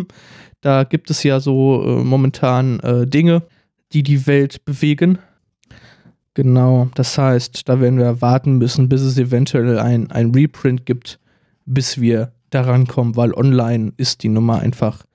da 0.60 0.84
gibt 0.84 1.10
es 1.10 1.24
ja 1.24 1.40
so 1.40 1.82
äh, 1.82 2.04
momentan 2.04 2.78
äh, 2.80 3.06
Dinge, 3.06 3.42
die 3.92 4.02
die 4.04 4.26
Welt 4.26 4.64
bewegen. 4.64 5.18
Genau, 6.36 6.90
das 6.94 7.16
heißt, 7.16 7.66
da 7.66 7.80
werden 7.80 7.98
wir 7.98 8.20
warten 8.20 8.58
müssen, 8.58 8.90
bis 8.90 9.00
es 9.00 9.16
eventuell 9.16 9.78
ein, 9.78 10.10
ein 10.10 10.32
Reprint 10.32 10.84
gibt, 10.84 11.18
bis 11.64 11.98
wir 11.98 12.30
daran 12.50 12.86
kommen, 12.86 13.16
weil 13.16 13.32
online 13.32 13.94
ist 13.96 14.22
die 14.22 14.28
Nummer 14.28 14.58
einfach 14.58 15.06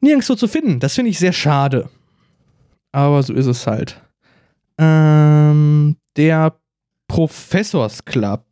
nirgendwo 0.00 0.34
zu 0.34 0.48
finden. 0.48 0.80
Das 0.80 0.94
finde 0.94 1.10
ich 1.10 1.18
sehr 1.18 1.34
schade. 1.34 1.90
Aber 2.90 3.22
so 3.22 3.34
ist 3.34 3.44
es 3.44 3.66
halt. 3.66 4.00
Ähm, 4.78 5.96
der 6.16 6.58
Professors 7.06 8.06
Club, 8.06 8.46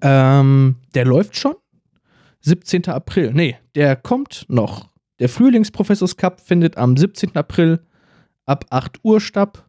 ähm, 0.00 0.76
der 0.94 1.04
läuft 1.04 1.36
schon. 1.36 1.56
17. 2.40 2.88
April. 2.88 3.34
Nee, 3.34 3.58
der 3.74 3.94
kommt 3.94 4.46
noch. 4.48 4.88
Der 5.18 5.28
Frühlingsprofessors 5.28 6.16
Cup 6.16 6.40
findet 6.40 6.78
am 6.78 6.96
17. 6.96 7.36
April 7.36 7.80
ab 8.46 8.64
8 8.70 9.00
Uhr 9.04 9.20
statt 9.20 9.65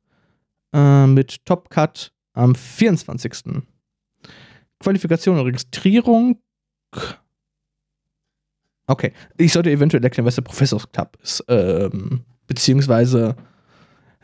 äh, 0.78 1.08
mit 1.08 1.44
Top 1.46 1.70
Cut 1.70 2.14
am 2.34 2.54
24. 2.54 3.64
Qualifikation 4.80 5.40
und 5.40 5.46
Registrierung. 5.46 6.40
Okay, 8.86 9.12
ich 9.38 9.52
sollte 9.52 9.72
eventuell 9.72 10.04
erklären, 10.04 10.26
was 10.26 10.36
der 10.36 10.44
Professors 10.44 10.90
Cup 10.92 11.18
ist. 11.22 11.44
Ähm, 11.48 12.22
beziehungsweise 12.46 13.36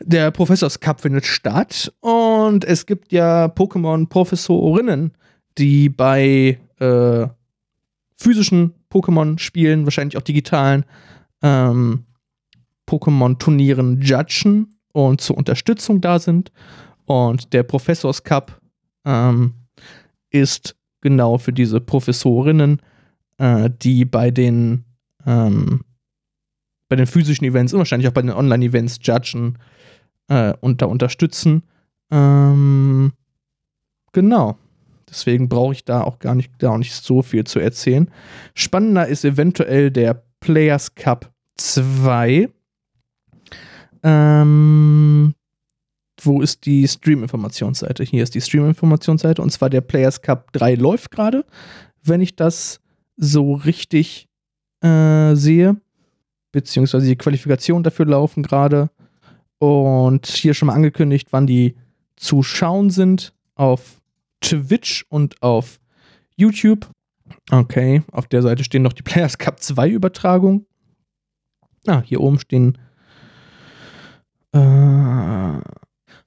der 0.00 0.30
Professors 0.30 0.80
Cup 0.80 1.00
findet 1.00 1.26
statt 1.26 1.92
und 2.00 2.64
es 2.64 2.86
gibt 2.86 3.12
ja 3.12 3.46
Pokémon-Professorinnen, 3.46 5.12
die 5.58 5.88
bei 5.88 6.58
äh, 6.78 7.26
physischen 8.16 8.74
Pokémon 8.90 9.38
spielen, 9.38 9.84
wahrscheinlich 9.84 10.16
auch 10.16 10.22
digitalen, 10.22 10.84
ähm, 11.42 12.06
Pokémon-Turnieren 12.86 14.00
judgen 14.00 14.73
und 14.94 15.20
zur 15.20 15.36
Unterstützung 15.36 16.00
da 16.00 16.18
sind. 16.18 16.52
Und 17.04 17.52
der 17.52 17.64
Professors 17.64 18.22
Cup 18.22 18.60
ähm, 19.04 19.54
ist 20.30 20.76
genau 21.02 21.36
für 21.36 21.52
diese 21.52 21.80
Professorinnen, 21.80 22.80
äh, 23.36 23.68
die 23.82 24.04
bei 24.04 24.30
den 24.30 24.84
ähm, 25.26 25.84
bei 26.88 26.96
den 26.96 27.06
physischen 27.06 27.44
Events 27.44 27.72
und 27.72 27.78
wahrscheinlich 27.78 28.08
auch 28.08 28.12
bei 28.12 28.22
den 28.22 28.30
Online-Events 28.30 28.98
judgen 29.02 29.58
äh, 30.28 30.54
und 30.60 30.80
da 30.80 30.86
unterstützen. 30.86 31.64
Ähm, 32.10 33.12
genau. 34.12 34.56
Deswegen 35.08 35.48
brauche 35.48 35.72
ich 35.72 35.84
da 35.84 36.02
auch 36.02 36.18
gar 36.18 36.34
nicht, 36.34 36.52
da 36.58 36.76
nicht 36.78 36.92
so 36.92 37.22
viel 37.22 37.44
zu 37.44 37.58
erzählen. 37.58 38.10
Spannender 38.54 39.06
ist 39.06 39.24
eventuell 39.24 39.90
der 39.90 40.22
Players 40.40 40.94
Cup 40.94 41.32
2. 41.56 42.48
Ähm, 44.04 45.34
wo 46.22 46.42
ist 46.42 46.66
die 46.66 46.86
Stream-Informationsseite? 46.86 48.04
Hier 48.04 48.22
ist 48.22 48.34
die 48.34 48.40
Stream-Informationsseite 48.40 49.42
und 49.42 49.50
zwar 49.50 49.70
der 49.70 49.80
Players 49.80 50.22
Cup 50.22 50.52
3 50.52 50.74
läuft 50.74 51.10
gerade, 51.10 51.44
wenn 52.02 52.20
ich 52.20 52.36
das 52.36 52.80
so 53.16 53.54
richtig 53.54 54.28
äh, 54.82 55.34
sehe. 55.34 55.80
Beziehungsweise 56.52 57.06
die 57.06 57.16
Qualifikationen 57.16 57.82
dafür 57.82 58.06
laufen 58.06 58.42
gerade. 58.42 58.90
Und 59.58 60.26
hier 60.26 60.54
schon 60.54 60.66
mal 60.66 60.74
angekündigt, 60.74 61.28
wann 61.30 61.46
die 61.46 61.74
zu 62.16 62.42
schauen 62.42 62.90
sind 62.90 63.34
auf 63.54 64.00
Twitch 64.40 65.06
und 65.08 65.42
auf 65.42 65.80
YouTube. 66.36 66.88
Okay, 67.50 68.02
auf 68.12 68.28
der 68.28 68.42
Seite 68.42 68.62
stehen 68.62 68.82
noch 68.82 68.92
die 68.92 69.02
Players 69.02 69.38
Cup 69.38 69.60
2 69.60 69.88
Übertragungen. 69.88 70.66
Ah, 71.86 72.02
hier 72.02 72.20
oben 72.20 72.38
stehen. 72.38 72.78
Äh, 74.54 75.60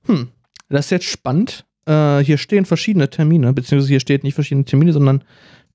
hm, 0.06 0.28
das 0.70 0.86
ist 0.86 0.92
jetzt 0.92 1.06
spannend. 1.06 1.66
Äh, 1.86 2.20
hier 2.20 2.38
stehen 2.38 2.66
verschiedene 2.66 3.10
Termine, 3.10 3.54
beziehungsweise 3.54 3.90
hier 3.90 4.00
steht 4.00 4.24
nicht 4.24 4.36
verschiedene 4.36 4.66
Termine, 4.66 4.94
sondern 4.94 5.24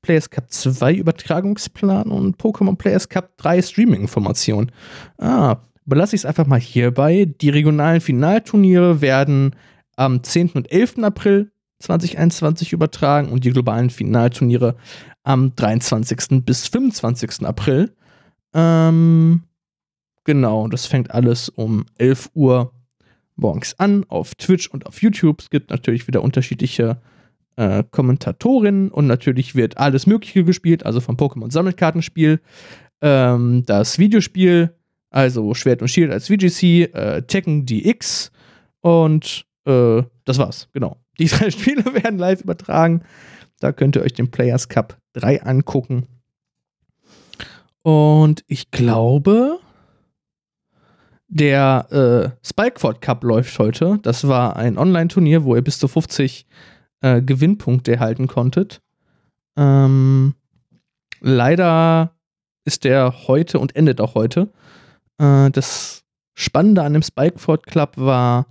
Players 0.03 0.31
Cup 0.31 0.51
2 0.51 0.95
Übertragungsplan 0.95 2.09
und 2.09 2.37
Pokémon 2.37 2.77
Players 2.77 3.09
Cup 3.09 3.37
3 3.39 3.63
Streaming-Information. 3.63 4.71
Ah, 5.19 5.59
belasse 5.87 6.17
ich 6.17 6.23
es 6.23 6.27
einfach 6.27 6.47
mal 6.47 6.61
hierbei. 6.61 7.27
Die 7.41 7.51
regionalen 7.51 8.01
Finalturniere 8.01 9.01
werden 9.01 9.57
am 9.97 10.23
10. 10.23 10.51
und 10.51 10.71
11. 10.71 10.99
April 11.03 11.53
2021 11.79 12.73
übertragen 12.73 13.29
und 13.29 13.45
die 13.45 13.51
globalen 13.51 13.91
Finalturniere 13.91 14.77
am 15.25 15.55
23. 15.55 16.45
bis 16.45 16.69
25. 16.69 17.47
April. 17.47 17.93
Ähm, 18.55 19.45
genau, 20.25 20.69
das 20.69 20.87
fängt 20.87 21.11
alles 21.11 21.49
um 21.49 21.85
11 21.99 22.31
Uhr 22.35 22.73
morgens 23.37 23.79
an 23.79 24.05
auf 24.09 24.35
Twitch 24.35 24.69
und 24.69 24.87
auf 24.87 25.03
YouTube. 25.03 25.41
Es 25.41 25.51
gibt 25.51 25.71
natürlich 25.71 26.07
wieder 26.07 26.23
unterschiedliche 26.23 27.01
äh, 27.57 27.85
Kommentatorinnen 27.91 28.91
und 28.91 29.07
natürlich 29.07 29.55
wird 29.55 29.79
alles 29.79 30.07
Mögliche 30.07 30.45
gespielt, 30.45 30.87
also 30.87 31.01
vom 31.01 31.17
Pokémon-Sammelkartenspiel, 31.17 32.41
ähm, 33.01 33.65
das 33.67 33.99
Videospiel, 33.99 34.75
also 35.11 35.55
Schwert 35.55 35.83
und 35.83 35.89
Shield 35.89 36.11
als 36.11 36.29
VGC, 36.29 36.85
äh, 36.95 37.23
Tekken 37.23 37.67
DX 37.67 38.33
und 38.81 39.45
äh, 39.67 40.03
das 40.25 40.39
war's, 40.39 40.69
genau. 40.73 40.97
Die 41.19 41.27
drei 41.29 41.51
Spiele 41.51 41.85
werden 41.85 42.19
live 42.19 42.41
übertragen. 42.43 43.03
Da 43.61 43.73
könnt 43.73 43.97
ihr 43.97 44.03
euch 44.03 44.15
den 44.15 44.31
Players 44.31 44.69
Cup 44.69 44.99
3 45.13 45.43
angucken. 45.43 46.09
Und 47.83 48.45
ich 48.47 48.71
glaube, 48.71 49.59
der 51.33 51.87
äh, 51.91 52.47
Spikeford 52.47 53.01
Cup 53.01 53.25
läuft 53.25 53.59
heute. 53.59 53.99
Das 54.03 54.29
war 54.29 54.57
ein 54.57 54.77
Online-Turnier, 54.77 55.45
wo 55.45 55.57
ihr 55.57 55.63
bis 55.63 55.79
zu 55.79 55.89
50 55.89 56.47
äh, 57.01 57.23
Gewinnpunkte 57.23 57.93
erhalten 57.93 58.27
konntet. 58.27 58.83
Ähm, 59.57 60.35
leider 61.21 62.13
ist 62.67 62.85
der 62.85 63.27
heute 63.27 63.59
und 63.59 63.75
endet 63.75 64.03
auch 64.03 64.15
heute. 64.15 64.53
Äh, 65.17 65.51
das 65.51 66.05
Spannende 66.35 66.83
an 66.83 66.93
dem 66.93 67.03
Spikeford 67.03 67.67
Club 67.67 67.93
war, 67.97 68.47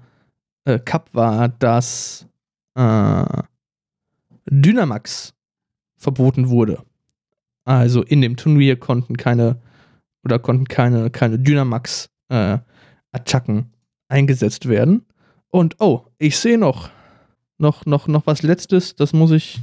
äh, 0.65 0.79
Cup 0.79 1.13
war, 1.13 1.49
dass 1.49 2.25
äh, 2.73 3.43
Dynamax 4.49 5.35
verboten 5.97 6.49
wurde. 6.49 6.81
Also 7.63 8.01
in 8.01 8.21
dem 8.21 8.37
Turnier 8.37 8.75
konnten 8.75 9.17
keine 9.17 9.61
oder 10.23 10.39
konnten 10.39 10.65
keine, 10.65 11.11
keine 11.11 11.37
Dynamax-Attacken 11.37 12.55
äh, 12.55 12.70
eingesetzt 14.07 14.67
werden. 14.67 15.05
Und 15.49 15.75
oh, 15.79 16.05
ich 16.17 16.37
sehe 16.37 16.57
noch, 16.57 16.89
noch, 17.57 17.85
noch, 17.85 18.07
noch 18.07 18.25
was 18.25 18.41
Letztes, 18.41 18.95
das 18.95 19.13
muss 19.13 19.31
ich. 19.31 19.59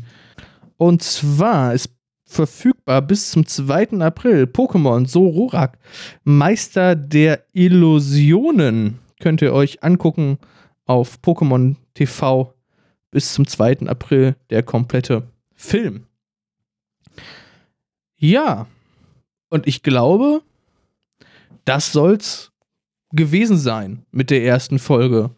Und 0.77 1.03
zwar 1.03 1.75
ist 1.75 1.91
verfügbar 2.25 3.01
bis 3.03 3.31
zum 3.31 3.47
2. 3.47 4.01
April 4.01 4.45
Pokémon 4.45 5.07
Sororak, 5.07 5.79
Meister 6.25 6.95
der 6.95 7.45
Illusionen. 7.53 8.99
Könnt 9.19 9.43
ihr 9.43 9.53
euch 9.53 9.83
angucken 9.83 10.39
auf 10.85 11.19
Pokémon 11.23 11.77
TV 11.95 12.55
bis 13.11 13.33
zum 13.33 13.47
2. 13.47 13.89
April 13.89 14.37
der 14.51 14.63
komplette 14.63 15.27
Film. 15.55 16.07
Ja, 18.17 18.67
und 19.49 19.67
ich 19.67 19.83
glaube, 19.83 20.43
das 21.65 21.93
soll's 21.93 22.53
gewesen 23.12 23.57
sein 23.57 24.05
mit 24.11 24.31
der 24.31 24.44
ersten 24.44 24.79
Folge 24.79 25.31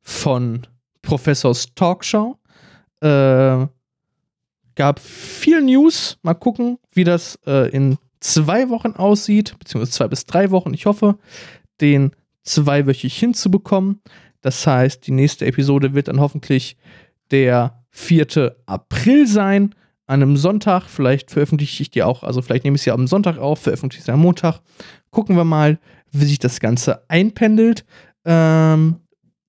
von 0.00 0.66
Professors 1.02 1.74
Talkshow. 1.74 2.38
Äh, 3.00 3.66
gab 4.74 5.00
viel 5.00 5.62
News. 5.62 6.18
Mal 6.22 6.34
gucken, 6.34 6.78
wie 6.92 7.04
das 7.04 7.38
äh, 7.46 7.68
in 7.70 7.98
zwei 8.20 8.68
Wochen 8.68 8.92
aussieht, 8.92 9.56
beziehungsweise 9.58 9.92
zwei 9.92 10.08
bis 10.08 10.26
drei 10.26 10.50
Wochen. 10.50 10.74
Ich 10.74 10.86
hoffe, 10.86 11.18
den 11.80 12.12
zweiwöchig 12.42 13.16
hinzubekommen. 13.18 14.00
Das 14.40 14.66
heißt, 14.66 15.06
die 15.06 15.12
nächste 15.12 15.46
Episode 15.46 15.94
wird 15.94 16.08
dann 16.08 16.20
hoffentlich 16.20 16.76
der 17.30 17.82
4. 17.90 18.56
April 18.66 19.26
sein, 19.26 19.74
an 20.06 20.22
einem 20.22 20.36
Sonntag. 20.36 20.84
Vielleicht 20.84 21.30
veröffentliche 21.30 21.82
ich 21.82 21.90
die 21.90 22.02
auch, 22.02 22.22
also 22.22 22.42
vielleicht 22.42 22.64
nehme 22.64 22.76
ich 22.76 22.82
sie 22.82 22.90
am 22.90 23.06
Sonntag 23.06 23.38
auf, 23.38 23.60
veröffentliche 23.60 24.04
sie 24.04 24.12
am 24.12 24.20
Montag. 24.20 24.60
Gucken 25.10 25.36
wir 25.36 25.44
mal, 25.44 25.78
wie 26.12 26.24
sich 26.24 26.38
das 26.38 26.60
Ganze 26.60 27.02
einpendelt. 27.08 27.84
Ähm, 28.24 28.96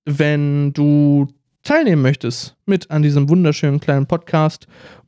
wenn 0.04 0.72
du 0.72 1.28
teilnehmen 1.62 2.02
möchtest 2.02 2.56
mit 2.66 2.90
an 2.90 3.02
diesem 3.02 3.28
wunderschönen 3.28 3.80
kleinen 3.80 4.06
Podcast, 4.06 4.66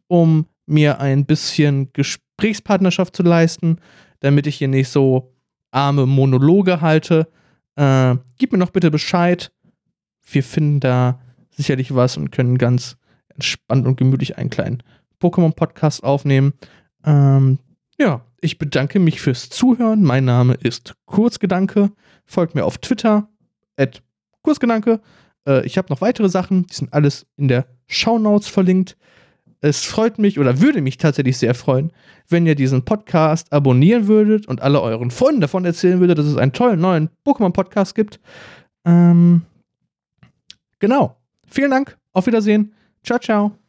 um 0.08 0.46
mir 0.66 1.00
ein 1.00 1.24
bisschen 1.24 1.92
Gesprächspartnerschaft 1.92 3.16
zu 3.16 3.22
leisten, 3.22 3.78
damit 4.20 4.46
ich 4.46 4.56
hier 4.56 4.68
nicht 4.68 4.88
so 4.88 5.34
arme 5.70 6.06
Monologe 6.06 6.80
halte, 6.80 7.28
äh, 7.76 8.16
gib 8.38 8.52
mir 8.52 8.58
noch 8.58 8.70
bitte 8.70 8.90
Bescheid. 8.90 9.52
Wir 10.30 10.42
finden 10.42 10.80
da 10.80 11.20
sicherlich 11.50 11.94
was 11.94 12.16
und 12.16 12.30
können 12.30 12.58
ganz 12.58 12.96
entspannt 13.34 13.86
und 13.86 13.96
gemütlich 13.96 14.38
einen 14.38 14.50
kleinen 14.50 14.82
Pokémon-Podcast 15.20 16.04
aufnehmen. 16.04 16.52
Ähm, 17.04 17.58
ja, 17.98 18.24
ich 18.40 18.58
bedanke 18.58 18.98
mich 18.98 19.20
fürs 19.20 19.48
Zuhören. 19.48 20.02
Mein 20.02 20.24
Name 20.24 20.54
ist 20.54 20.94
Kurzgedanke. 21.06 21.90
Folgt 22.24 22.54
mir 22.54 22.64
auf 22.64 22.78
Twitter, 22.78 23.28
at 23.76 24.02
Kurzgedanke. 24.42 25.00
Äh, 25.46 25.66
ich 25.66 25.78
habe 25.78 25.88
noch 25.90 26.00
weitere 26.00 26.28
Sachen, 26.28 26.66
die 26.66 26.74
sind 26.74 26.92
alles 26.92 27.26
in 27.36 27.48
der 27.48 27.66
Shownotes 27.86 28.48
verlinkt. 28.48 28.96
Es 29.60 29.84
freut 29.84 30.18
mich 30.18 30.38
oder 30.38 30.60
würde 30.60 30.80
mich 30.80 30.96
tatsächlich 30.96 31.36
sehr 31.36 31.54
freuen, 31.54 31.92
wenn 32.28 32.46
ihr 32.46 32.54
diesen 32.54 32.84
Podcast 32.84 33.52
abonnieren 33.52 34.06
würdet 34.06 34.46
und 34.46 34.62
alle 34.62 34.80
euren 34.80 35.10
Freunden 35.10 35.42
davon 35.42 35.66
erzählen 35.66 36.00
würdet, 36.00 36.16
dass 36.16 36.26
es 36.26 36.38
einen 36.38 36.52
tollen 36.52 36.80
neuen 36.80 37.10
Pokémon-Podcast 37.26 37.94
gibt. 37.94 38.20
Ähm, 38.86 39.42
genau. 40.78 41.16
Vielen 41.46 41.70
Dank. 41.70 41.98
Auf 42.12 42.26
Wiedersehen. 42.26 42.72
Ciao, 43.04 43.18
ciao. 43.18 43.59